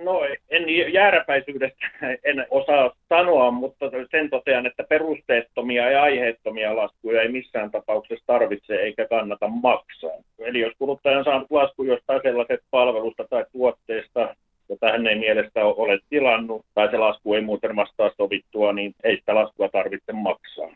No 0.03 0.21
en 0.49 0.93
jääräpäisyydestä 0.93 1.87
en 2.23 2.45
osaa 2.49 2.91
sanoa, 3.09 3.51
mutta 3.51 3.85
sen 4.11 4.29
totean, 4.29 4.65
että 4.65 4.83
perusteettomia 4.83 5.91
ja 5.91 6.03
aiheettomia 6.03 6.75
laskuja 6.75 7.21
ei 7.21 7.31
missään 7.31 7.71
tapauksessa 7.71 8.25
tarvitse 8.27 8.75
eikä 8.75 9.07
kannata 9.07 9.47
maksaa. 9.47 10.17
Eli 10.39 10.59
jos 10.59 10.73
kuluttaja 10.77 11.17
on 11.17 11.23
saanut 11.23 11.51
lasku 11.51 11.83
jostain 11.83 12.21
sellaisesta 12.23 12.67
palvelusta 12.71 13.25
tai 13.29 13.45
tuotteesta, 13.51 14.35
jota 14.69 14.91
hän 14.91 15.07
ei 15.07 15.15
mielestä 15.15 15.65
ole 15.65 15.99
tilannut, 16.09 16.65
tai 16.73 16.91
se 16.91 16.97
lasku 16.97 17.33
ei 17.33 17.41
muuten 17.41 17.75
vastaa 17.75 18.11
sovittua, 18.17 18.73
niin 18.73 18.95
ei 19.03 19.17
sitä 19.17 19.35
laskua 19.35 19.69
tarvitse 19.69 20.13
maksaa. 20.13 20.69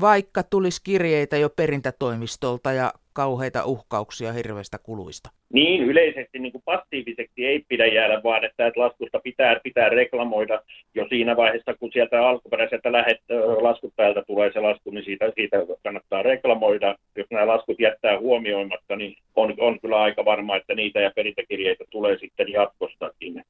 Vaikka 0.00 0.42
tulisi 0.42 0.80
kirjeitä 0.84 1.36
jo 1.36 1.50
perintätoimistolta 1.50 2.72
ja 2.72 2.92
kauheita 3.12 3.64
uhkauksia 3.64 4.32
hirveistä 4.32 4.78
kuluista. 4.78 5.30
Niin, 5.52 5.82
yleisesti 5.82 6.38
niin 6.38 6.52
kuin 6.52 6.62
passiiviseksi 6.64 7.46
ei 7.46 7.64
pidä 7.68 7.86
jäädä, 7.86 8.22
vaan 8.24 8.44
että, 8.44 8.66
että 8.66 8.80
laskusta 8.80 9.20
pitää, 9.20 9.60
pitää 9.62 9.88
reklamoida 9.88 10.62
jo 10.94 11.06
siinä 11.08 11.36
vaiheessa, 11.36 11.74
kun 11.74 11.92
sieltä 11.92 12.28
alkuperäiseltä 12.28 12.92
lähet, 12.92 13.20
laskuttajalta 13.60 14.22
tulee 14.22 14.52
se 14.52 14.60
lasku, 14.60 14.90
niin 14.90 15.04
siitä, 15.04 15.32
siitä 15.34 15.56
kannattaa 15.84 16.22
reklamoida. 16.22 16.94
Jos 17.16 17.26
nämä 17.30 17.46
laskut 17.46 17.80
jättää 17.80 18.18
huomioimatta, 18.18 18.96
niin 18.96 19.16
on, 19.36 19.54
on 19.58 19.80
kyllä 19.80 20.00
aika 20.00 20.24
varma, 20.24 20.56
että 20.56 20.74
niitä 20.74 21.00
ja 21.00 21.10
perintäkirjeitä 21.16 21.84
tulee 21.90 22.18
sitten 22.18 22.52
jatkostakin. 22.52 23.44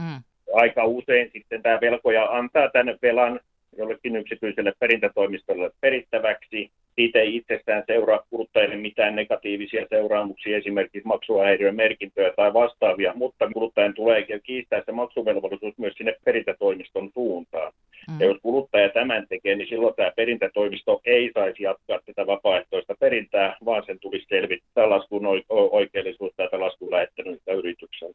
Mm. 0.00 0.22
Aika 0.54 0.84
usein 0.84 1.30
sitten 1.32 1.62
tämä 1.62 1.78
velkoja 1.80 2.24
antaa 2.24 2.70
tänne 2.70 2.98
velan 3.02 3.40
jollekin 3.78 4.16
yksityiselle 4.16 4.72
perintätoimistolle 4.78 5.70
perittäväksi. 5.80 6.70
Siitä 6.94 7.18
ei 7.18 7.36
itsestään 7.36 7.84
seuraa 7.86 8.24
kuluttajille 8.30 8.76
mitään 8.76 9.16
negatiivisia 9.16 9.86
seuraamuksia, 9.90 10.56
esimerkiksi 10.56 11.02
maksuhäiriön 11.04 11.76
merkintöjä 11.76 12.32
tai 12.36 12.52
vastaavia, 12.52 13.12
mutta 13.14 13.50
kuluttajan 13.52 13.94
tulee 13.94 14.26
kiistää 14.42 14.82
se 14.86 14.92
maksuvelvollisuus 14.92 15.78
myös 15.78 15.94
sinne 15.96 16.16
perintätoimiston 16.24 17.10
suuntaan. 17.14 17.72
Mm. 18.10 18.20
Ja 18.20 18.26
jos 18.26 18.36
kuluttaja 18.42 18.88
tämän 18.88 19.26
tekee, 19.28 19.56
niin 19.56 19.68
silloin 19.68 19.94
tämä 19.94 20.12
perintätoimisto 20.16 21.00
ei 21.04 21.30
saisi 21.34 21.62
jatkaa 21.62 21.98
tätä 22.06 22.26
vapaaehtoista 22.26 22.94
perintää, 23.00 23.56
vaan 23.64 23.82
sen 23.86 23.98
tulisi 23.98 24.26
selvittää 24.28 24.90
laskun 24.90 25.26
oikeellisuus 25.48 26.32
tätä 26.36 26.60
laskun 26.60 26.90
lähettänyt 26.90 27.42
yrityksen. 27.56 28.14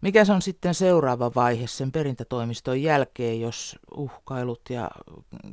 Mikä 0.00 0.24
se 0.24 0.32
on 0.32 0.42
sitten 0.42 0.74
seuraava 0.74 1.32
vaihe 1.34 1.66
sen 1.66 1.92
perintätoimiston 1.92 2.82
jälkeen, 2.82 3.40
jos 3.40 3.78
uhkailut 3.96 4.60
ja 4.70 4.90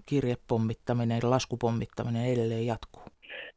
kirjepommittaminen, 0.05 1.19
laskupommittaminen 1.23 2.25
edelleen 2.25 2.65
jatkuu? 2.65 3.03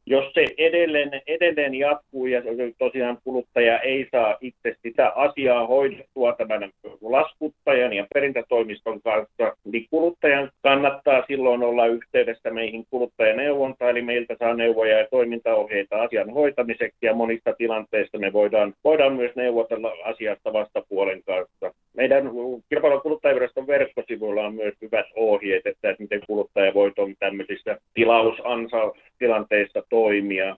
Jos 0.07 0.33
se 0.35 0.47
edelleen, 0.59 1.23
edelleen 1.27 1.75
jatkuu 1.75 2.27
ja 2.27 2.43
tosiaan 2.79 3.19
kuluttaja 3.25 3.81
ei 3.81 4.09
saa 4.13 4.37
itse 4.41 4.77
sitä 4.83 5.09
asiaa 5.09 5.67
hoidettua 5.67 6.33
tämän 6.33 6.71
laskuttajan 7.01 7.93
ja 7.93 8.07
perintätoimiston 8.15 9.01
kanssa, 9.03 9.57
niin 9.65 9.87
kuluttajan 9.91 10.51
kannattaa 10.63 11.25
silloin 11.27 11.63
olla 11.63 11.87
yhteydessä 11.87 12.51
meihin 12.51 12.85
kuluttajaneuvontaan, 12.91 13.91
eli 13.91 14.03
meiltä 14.03 14.37
saa 14.39 14.55
neuvoja 14.55 14.99
ja 14.99 15.07
toimintaohjeita 15.11 16.03
asian 16.03 16.31
hoitamiseksi 16.31 17.07
ja 17.07 17.15
monista 17.15 17.53
tilanteista 17.59 18.19
me 18.19 18.33
voidaan, 18.33 18.75
voidaan 18.85 19.13
myös 19.13 19.37
neuvotella 19.37 19.93
asiasta 20.05 20.53
vastapuolen 20.53 21.23
kanssa. 21.27 21.75
Meidän 21.97 22.31
kilpailu- 22.69 23.01
kuluttajaviraston 23.01 23.67
verkkosivuilla 23.67 24.47
on 24.47 24.55
myös 24.55 24.75
hyvät 24.83 25.07
ohjeet, 25.17 25.67
että 25.67 25.97
miten 25.99 26.21
kuluttaja 26.27 26.75
voi 26.75 26.93
tämmöisissä 27.19 27.79
tilausansa 27.95 28.93
tilanteissa 29.19 29.83
toimia. 29.95 30.57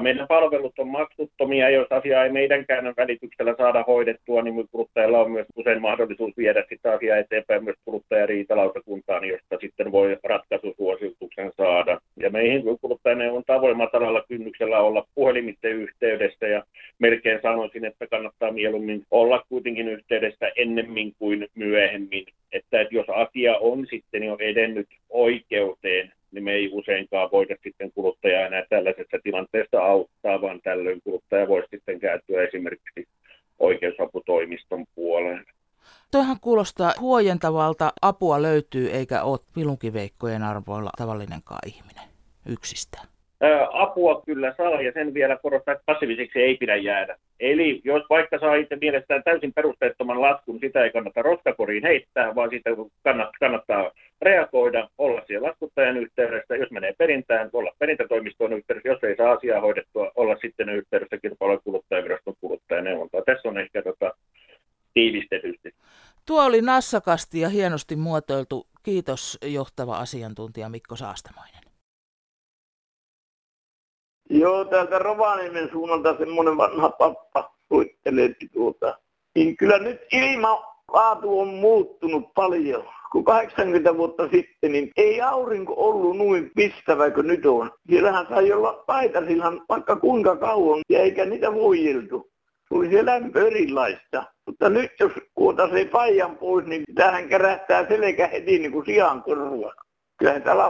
Meidän 0.00 0.28
palvelut 0.28 0.78
on 0.78 0.88
maksuttomia, 0.88 1.70
jos 1.70 1.86
asiaa 1.90 2.24
ei 2.24 2.32
meidänkään 2.32 2.94
välityksellä 2.96 3.54
saada 3.58 3.84
hoidettua, 3.86 4.42
niin 4.42 4.68
kuluttajalla 4.72 5.20
on 5.20 5.30
myös 5.30 5.46
usein 5.56 5.82
mahdollisuus 5.82 6.36
viedä 6.36 6.64
sitä 6.68 6.92
asiaa 6.92 7.16
eteenpäin 7.16 7.64
myös 7.64 7.76
kuluttajariitalautakuntaan, 7.84 9.24
josta 9.24 9.56
sitten 9.60 9.92
voi 9.92 10.16
ratkaisusuosituksen 10.24 11.52
saada. 11.56 12.00
Ja 12.16 12.30
meihin 12.30 12.62
kuluttajaneuvonta 12.80 13.60
voi 13.60 13.74
matalalla 13.74 14.24
kynnyksellä 14.28 14.80
olla 14.80 15.06
puhelimitse 15.14 15.68
yhteydessä 15.68 16.46
ja 16.46 16.62
melkein 16.98 17.40
sanoisin, 17.42 17.84
että 17.84 18.06
kannattaa 18.06 18.52
mieluummin 18.52 19.02
olla 19.10 19.44
kuitenkin 19.48 19.88
yhteydessä 19.88 20.52
ennemmin 20.56 21.12
kuin 21.18 21.48
myöhemmin. 21.54 22.24
Että 22.52 22.86
jos 22.90 23.06
asia 23.08 23.56
on 23.58 23.86
sitten 23.90 24.22
jo 24.22 24.36
edennyt 24.40 24.88
oikeuteen, 25.10 26.12
niin 26.32 26.44
me 26.44 26.52
ei 26.52 26.68
useinkaan 26.72 27.30
voida 27.32 27.56
sitten 27.62 27.92
kuluttajaa 27.92 28.46
enää 28.46 28.64
tällaisessa 28.70 29.18
tilanteessa 29.22 29.80
auttaa, 29.80 30.40
vaan 30.40 30.60
tällöin 30.64 31.00
kuluttaja 31.04 31.48
voisi 31.48 31.68
sitten 31.70 32.00
kääntyä 32.00 32.42
esimerkiksi 32.42 33.08
oikeusaputoimiston 33.58 34.86
puoleen. 34.94 35.44
Toihan 36.10 36.40
kuulostaa 36.40 36.92
huojentavalta. 37.00 37.92
Apua 38.02 38.42
löytyy 38.42 38.90
eikä 38.90 39.22
ole 39.22 39.38
pilunkiveikkojen 39.54 40.42
arvoilla 40.42 40.90
tavallinenkaan 40.98 41.68
ihminen 41.68 42.08
yksistään. 42.46 43.06
Apua 43.72 44.22
kyllä 44.26 44.54
saa 44.56 44.82
ja 44.82 44.92
sen 44.92 45.14
vielä 45.14 45.38
korostaa, 45.42 45.72
että 45.72 45.84
passiiviseksi 45.86 46.42
ei 46.42 46.56
pidä 46.56 46.76
jäädä. 46.76 47.16
Eli 47.40 47.80
jos 47.84 48.02
vaikka 48.10 48.38
saa 48.38 48.54
itse 48.54 48.76
mielestään 48.80 49.22
täysin 49.22 49.52
perusteettoman 49.52 50.20
laskun, 50.20 50.58
sitä 50.60 50.84
ei 50.84 50.90
kannata 50.90 51.22
roskakoriin 51.22 51.82
heittää, 51.82 52.34
vaan 52.34 52.50
sitä 52.50 52.70
kannattaa, 53.04 53.32
kannattaa 53.40 53.90
reagoida, 54.22 54.88
olla 54.98 55.22
siellä 55.26 55.48
laskuttajan 55.48 55.96
yhteydessä, 55.96 56.56
jos 56.56 56.70
menee 56.70 56.94
perintään, 56.98 57.50
olla 57.52 57.72
perintätoimistoon 57.78 58.52
yhteydessä, 58.52 58.88
jos 58.88 59.04
ei 59.04 59.16
saa 59.16 59.32
asiaa 59.32 59.60
hoidettua, 59.60 60.12
olla 60.16 60.36
sitten 60.40 60.68
yhteydessä 60.68 61.18
kilpailu- 61.18 61.52
ja 61.52 61.58
kuluttajaviraston 61.58 62.34
kuluttajaneuvontaa. 62.40 63.22
Tässä 63.26 63.48
on 63.48 63.58
ehkä 63.58 63.82
tota, 63.82 64.14
tiivistetysti. 64.94 65.74
Tuo 66.26 66.44
oli 66.44 66.62
nassakasti 66.62 67.40
ja 67.40 67.48
hienosti 67.48 67.96
muotoiltu. 67.96 68.66
Kiitos 68.82 69.38
johtava 69.44 69.96
asiantuntija 69.96 70.68
Mikko 70.68 70.96
Saastamoinen. 70.96 71.67
Joo, 74.30 74.64
täältä 74.64 74.98
Rovaniemen 74.98 75.68
suunnalta 75.72 76.18
semmoinen 76.18 76.56
vanha 76.56 76.88
pappa 76.88 77.54
soittelee 77.68 78.34
tuota. 78.52 78.98
Niin 79.34 79.56
kyllä 79.56 79.78
nyt 79.78 80.00
ilma 80.12 80.74
laatu 80.92 81.40
on 81.40 81.48
muuttunut 81.48 82.34
paljon. 82.34 82.84
Kun 83.12 83.24
80 83.24 83.96
vuotta 83.96 84.28
sitten, 84.28 84.72
niin 84.72 84.90
ei 84.96 85.20
aurinko 85.20 85.74
ollut 85.76 86.16
noin 86.16 86.50
pistävä 86.56 87.10
kuin 87.10 87.26
nyt 87.26 87.46
on. 87.46 87.70
Siellähän 87.90 88.26
sai 88.28 88.52
olla 88.52 88.84
paitasilhan 88.86 89.64
vaikka 89.68 89.96
kuinka 89.96 90.36
kauan, 90.36 90.80
ja 90.88 90.98
eikä 90.98 91.24
niitä 91.24 91.54
voijeltu. 91.54 92.30
Tuli 92.68 92.90
se 92.90 93.04
erilaista. 93.46 94.24
Mutta 94.46 94.68
nyt 94.68 94.90
jos 95.00 95.12
kuotaisee 95.34 95.84
paijan 95.84 96.36
pois, 96.36 96.66
niin 96.66 96.84
tähän 96.94 97.28
kärähtää 97.28 97.88
selkä 97.88 98.26
heti 98.26 98.58
niin 98.58 98.72
kuin 98.72 98.86
sian 98.86 99.22
korva. 99.22 99.72
Kyllä 100.18 100.40
täällä 100.40 100.64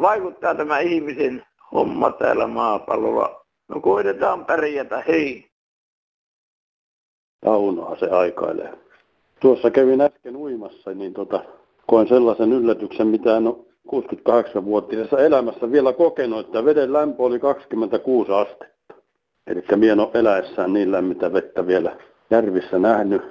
vaikuttaa 0.00 0.54
tämä 0.54 0.78
ihmisen 0.78 1.42
homma 1.74 2.10
täällä 2.12 2.46
maapallolla. 2.46 3.44
No 3.68 3.80
koitetaan 3.80 4.44
pärjätä, 4.44 5.02
hei. 5.08 5.46
Taunaa 7.40 7.96
se 7.96 8.10
aikailee. 8.10 8.74
Tuossa 9.40 9.70
kävin 9.70 10.00
äsken 10.00 10.36
uimassa, 10.36 10.94
niin 10.94 11.14
tota, 11.14 11.44
koen 11.86 12.08
sellaisen 12.08 12.52
yllätyksen, 12.52 13.06
mitä 13.06 13.36
en 13.36 13.46
ole 13.46 13.56
68-vuotiaassa 13.88 15.18
elämässä 15.18 15.72
vielä 15.72 15.92
kokenut, 15.92 16.46
että 16.46 16.64
veden 16.64 16.92
lämpö 16.92 17.22
oli 17.22 17.38
26 17.38 18.32
astetta. 18.32 18.94
Eli 19.46 19.64
mien 19.76 20.00
on 20.00 20.10
eläessään 20.14 20.72
niin 20.72 20.92
lämmintä 20.92 21.32
vettä 21.32 21.66
vielä 21.66 21.96
järvissä 22.30 22.78
nähnyt. 22.78 23.22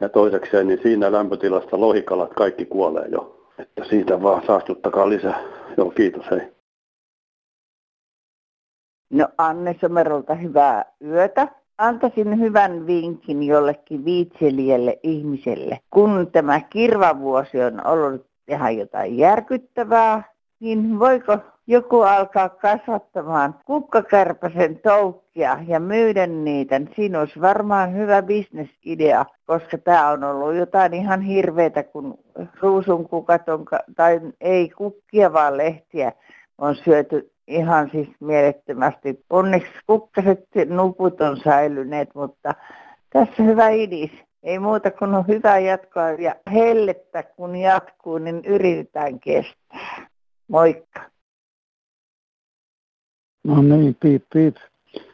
Ja 0.00 0.08
toisekseen, 0.08 0.66
niin 0.66 0.80
siinä 0.82 1.12
lämpötilassa 1.12 1.80
lohikalat 1.80 2.34
kaikki 2.34 2.64
kuolee 2.64 3.08
jo. 3.12 3.48
Että 3.58 3.84
siitä 3.84 4.22
vaan 4.22 4.42
saastuttakaa 4.46 5.08
lisää. 5.08 5.42
Joo, 5.76 5.90
kiitos, 5.90 6.30
hei. 6.30 6.51
No 9.12 9.28
Anne 9.38 9.76
Somerolta 9.80 10.34
hyvää 10.34 10.84
yötä. 11.04 11.48
Antaisin 11.78 12.40
hyvän 12.40 12.86
vinkin 12.86 13.42
jollekin 13.42 14.04
viitselijälle 14.04 14.98
ihmiselle. 15.02 15.78
Kun 15.90 16.28
tämä 16.32 16.60
kirvavuosi 16.60 17.62
on 17.62 17.86
ollut 17.86 18.26
ihan 18.48 18.76
jotain 18.76 19.18
järkyttävää, 19.18 20.22
niin 20.60 20.98
voiko 20.98 21.38
joku 21.66 22.00
alkaa 22.00 22.48
kasvattamaan 22.48 23.54
kukkakärpäsen 23.64 24.78
toukkia 24.78 25.58
ja 25.66 25.80
myydä 25.80 26.26
niitä. 26.26 26.80
Siinä 26.96 27.20
olisi 27.20 27.40
varmaan 27.40 27.94
hyvä 27.94 28.22
bisnesidea, 28.22 29.24
koska 29.46 29.78
tämä 29.78 30.08
on 30.08 30.24
ollut 30.24 30.54
jotain 30.54 30.94
ihan 30.94 31.20
hirveitä, 31.20 31.82
kun 31.82 32.18
ruusunkukat 32.60 33.48
on, 33.48 33.64
tai 33.96 34.20
ei 34.40 34.68
kukkia 34.68 35.32
vaan 35.32 35.56
lehtiä 35.56 36.12
on 36.58 36.74
syöty 36.74 37.31
ihan 37.46 37.90
siis 37.90 38.08
mielettömästi. 38.20 39.24
Onneksi 39.30 39.72
kukkaset 39.86 40.44
nuput 40.68 41.20
on 41.20 41.36
säilyneet, 41.44 42.08
mutta 42.14 42.54
tässä 43.10 43.42
hyvä 43.42 43.68
idis. 43.68 44.10
Ei 44.42 44.58
muuta 44.58 44.90
kuin 44.90 45.14
on 45.14 45.26
hyvä 45.28 45.58
jatkoa 45.58 46.10
ja 46.10 46.34
hellettä 46.52 47.22
kun 47.22 47.56
jatkuu, 47.56 48.18
niin 48.18 48.44
yritetään 48.44 49.20
kestää. 49.20 50.06
Moikka. 50.48 51.00
No 53.44 53.62
niin, 53.62 53.96
piip, 54.00 54.24
piip. 54.32 54.56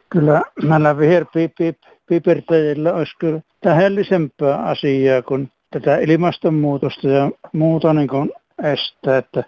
Kyllä 0.09 0.41
näillä 0.63 0.97
viher 0.97 1.25
piip, 1.33 1.77
pipertäjillä 2.05 2.93
olisi 2.93 3.17
kyllä 3.19 3.41
tähdellisempää 3.61 4.57
asiaa 4.57 5.21
kuin 5.21 5.51
tätä 5.71 5.97
ilmastonmuutosta 5.97 7.07
ja 7.07 7.31
muuta 7.53 7.93
niin 7.93 8.07
kuin 8.07 8.31
estää, 8.63 9.17
että 9.17 9.43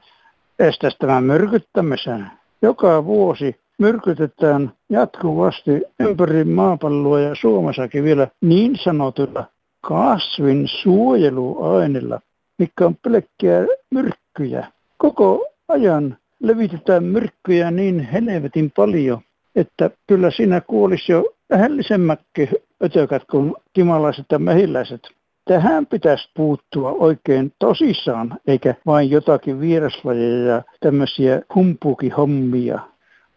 estäisi 0.60 0.98
tämän 0.98 1.24
myrkyttämisen. 1.24 2.32
Joka 2.62 3.06
vuosi 3.06 3.56
myrkytetään 3.78 4.71
jatkuvasti 4.89 5.71
ympäri 6.00 6.43
maapalloa 6.43 7.19
ja 7.19 7.36
Suomessakin 7.36 8.04
vielä 8.04 8.28
niin 8.41 8.76
sanotulla 8.84 9.45
kasvin 9.82 10.67
suojeluaineilla, 10.67 12.19
mikä 12.58 12.86
on 12.86 12.95
pelkkiä 12.95 13.67
myrkkyjä. 13.89 14.67
Koko 14.97 15.45
ajan 15.67 16.17
levitetään 16.39 17.04
myrkkyjä 17.04 17.71
niin 17.71 18.00
helvetin 18.00 18.71
paljon, 18.76 19.21
että 19.56 19.89
kyllä 20.08 20.32
siinä 20.32 20.62
kuolisi 20.62 21.12
jo 21.12 21.34
lähellisemmätkin 21.50 22.50
ötökät 22.84 23.24
kuin 23.32 23.54
kimalaiset 23.74 24.26
ja 24.32 24.39
mehiläiset. 24.39 25.02
Tähän 25.45 25.86
pitäisi 25.86 26.30
puuttua 26.36 26.91
oikein 26.91 27.54
tosissaan, 27.60 28.39
eikä 28.47 28.75
vain 28.86 29.10
jotakin 29.10 29.60
vieraslajeja 29.60 30.45
ja 30.45 30.62
tämmöisiä 30.80 31.41
humpukihommia. 31.56 32.80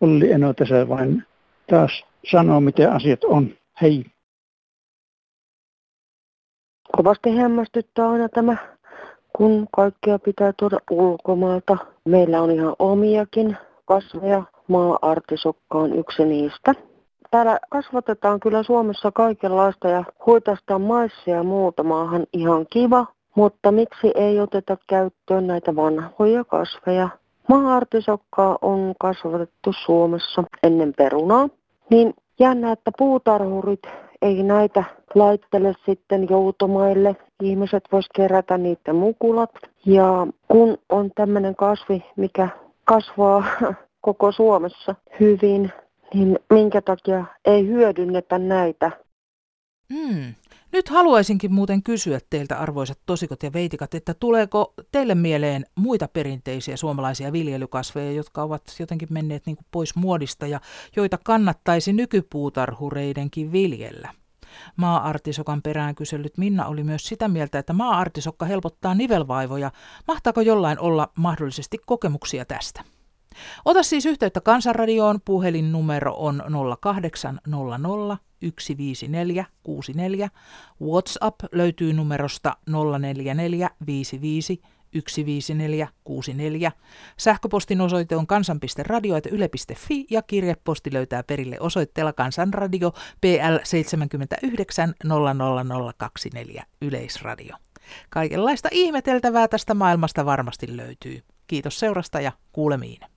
Olli 0.00 0.32
Eno 0.32 0.54
tässä 0.54 0.88
vain 0.88 1.22
taas 1.70 2.04
sanoo, 2.30 2.60
miten 2.60 2.92
asiat 2.92 3.24
on. 3.24 3.48
Hei. 3.82 4.04
Kovasti 6.96 7.36
hämmästyttää 7.36 8.10
aina 8.10 8.28
tämä 8.28 8.56
kun 9.36 9.66
kaikkea 9.76 10.18
pitää 10.18 10.52
tuoda 10.56 10.78
ulkomailta. 10.90 11.76
Meillä 12.04 12.42
on 12.42 12.50
ihan 12.50 12.76
omiakin 12.78 13.56
kasveja. 13.84 14.42
Maa-artisokka 14.68 15.78
on 15.78 15.98
yksi 15.98 16.24
niistä. 16.24 16.74
Täällä 17.34 17.58
kasvatetaan 17.70 18.40
kyllä 18.40 18.62
Suomessa 18.62 19.12
kaikenlaista 19.12 19.88
ja 19.88 20.04
huitastaa 20.26 20.78
maissia 20.78 21.36
ja 21.36 21.42
muuta 21.42 21.82
maahan 21.82 22.26
ihan 22.32 22.66
kiva, 22.70 23.06
mutta 23.34 23.72
miksi 23.72 24.12
ei 24.14 24.40
oteta 24.40 24.76
käyttöön 24.86 25.46
näitä 25.46 25.76
vanhoja 25.76 26.44
kasveja? 26.44 27.08
Maa-artisokkaa 27.48 28.58
on 28.62 28.94
kasvatettu 29.00 29.72
Suomessa 29.84 30.44
ennen 30.62 30.92
perunaa, 30.96 31.48
niin 31.90 32.14
jännä, 32.38 32.72
että 32.72 32.90
puutarhurit 32.98 33.82
ei 34.22 34.42
näitä 34.42 34.84
laittele 35.14 35.74
sitten 35.86 36.26
joutomaille. 36.30 37.16
Ihmiset 37.42 37.84
vois 37.92 38.08
kerätä 38.14 38.58
niiden 38.58 38.96
mukulat. 38.96 39.50
Ja 39.86 40.26
kun 40.48 40.78
on 40.88 41.10
tämmöinen 41.14 41.56
kasvi, 41.56 42.04
mikä 42.16 42.48
kasvaa 42.84 43.44
koko 44.00 44.32
Suomessa 44.32 44.94
hyvin, 45.20 45.72
niin 46.14 46.38
minkä 46.50 46.82
takia 46.82 47.24
ei 47.44 47.66
hyödynnetä 47.66 48.38
näitä? 48.38 48.90
Hmm. 49.94 50.34
Nyt 50.72 50.88
haluaisinkin 50.88 51.52
muuten 51.52 51.82
kysyä 51.82 52.18
teiltä, 52.30 52.58
arvoisat 52.58 52.98
tosikot 53.06 53.42
ja 53.42 53.52
veitikat, 53.52 53.94
että 53.94 54.14
tuleeko 54.14 54.74
teille 54.92 55.14
mieleen 55.14 55.66
muita 55.74 56.08
perinteisiä 56.08 56.76
suomalaisia 56.76 57.32
viljelykasveja, 57.32 58.12
jotka 58.12 58.42
ovat 58.42 58.62
jotenkin 58.78 59.08
menneet 59.10 59.46
niin 59.46 59.56
kuin 59.56 59.66
pois 59.70 59.96
muodista 59.96 60.46
ja 60.46 60.60
joita 60.96 61.18
kannattaisi 61.24 61.92
nykypuutarhureidenkin 61.92 63.52
viljellä? 63.52 64.08
Maa-artisokan 64.76 65.62
perään 65.62 65.94
kysellyt 65.94 66.38
Minna 66.38 66.66
oli 66.66 66.84
myös 66.84 67.06
sitä 67.08 67.28
mieltä, 67.28 67.58
että 67.58 67.72
maa-artisokka 67.72 68.46
helpottaa 68.46 68.94
nivelvaivoja. 68.94 69.70
Mahtaako 70.08 70.40
jollain 70.40 70.78
olla 70.78 71.08
mahdollisesti 71.16 71.78
kokemuksia 71.86 72.44
tästä? 72.44 72.84
Ota 73.64 73.82
siis 73.82 74.06
yhteyttä 74.06 74.40
Kansanradioon. 74.40 75.20
Puhelinnumero 75.24 76.14
on 76.16 76.42
0800 76.80 78.18
154 78.58 79.44
64. 79.62 80.28
WhatsApp 80.82 81.40
löytyy 81.52 81.92
numerosta 81.92 82.56
044 82.98 83.70
55 83.86 84.60
15464. 84.94 86.72
Sähköpostin 87.16 87.80
osoite 87.80 88.16
on 88.16 88.26
kansan.radio.yle.fi 88.26 90.06
ja 90.10 90.22
kirjeposti 90.22 90.92
löytää 90.92 91.22
perille 91.22 91.56
osoitteella 91.60 92.12
Kansanradio 92.12 92.90
PL 93.20 93.56
79 93.62 94.94
00024 95.04 96.64
Yleisradio. 96.82 97.56
Kaikenlaista 98.10 98.68
ihmeteltävää 98.72 99.48
tästä 99.48 99.74
maailmasta 99.74 100.24
varmasti 100.24 100.76
löytyy. 100.76 101.22
Kiitos 101.46 101.80
seurasta 101.80 102.20
ja 102.20 102.32
kuulemiin. 102.52 103.13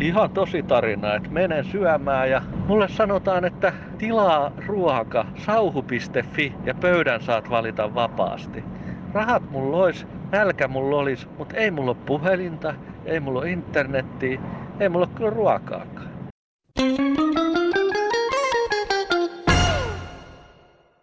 Ihan 0.00 0.30
tosi 0.30 0.62
tarina, 0.62 1.14
että 1.14 1.28
menen 1.30 1.64
syömään 1.64 2.30
ja 2.30 2.42
mulle 2.66 2.88
sanotaan, 2.88 3.44
että 3.44 3.72
tilaa 3.98 4.52
ruoka 4.66 5.26
sauhu.fi 5.46 6.54
ja 6.64 6.74
pöydän 6.74 7.20
saat 7.20 7.50
valita 7.50 7.94
vapaasti. 7.94 8.64
Rahat 9.12 9.50
mulla 9.50 9.76
ois, 9.76 10.06
nälkä 10.32 10.68
mulla 10.68 10.96
olis, 10.96 11.28
mutta 11.38 11.56
ei 11.56 11.70
mulla 11.70 11.90
ole 11.90 11.98
puhelinta, 12.06 12.74
ei 13.04 13.20
mulla 13.20 13.38
ole 13.38 13.50
internettiä, 13.50 14.40
ei 14.80 14.88
mulla 14.88 15.06
ole 15.06 15.14
kyllä 15.16 15.30
ruokaakaan. 15.30 16.08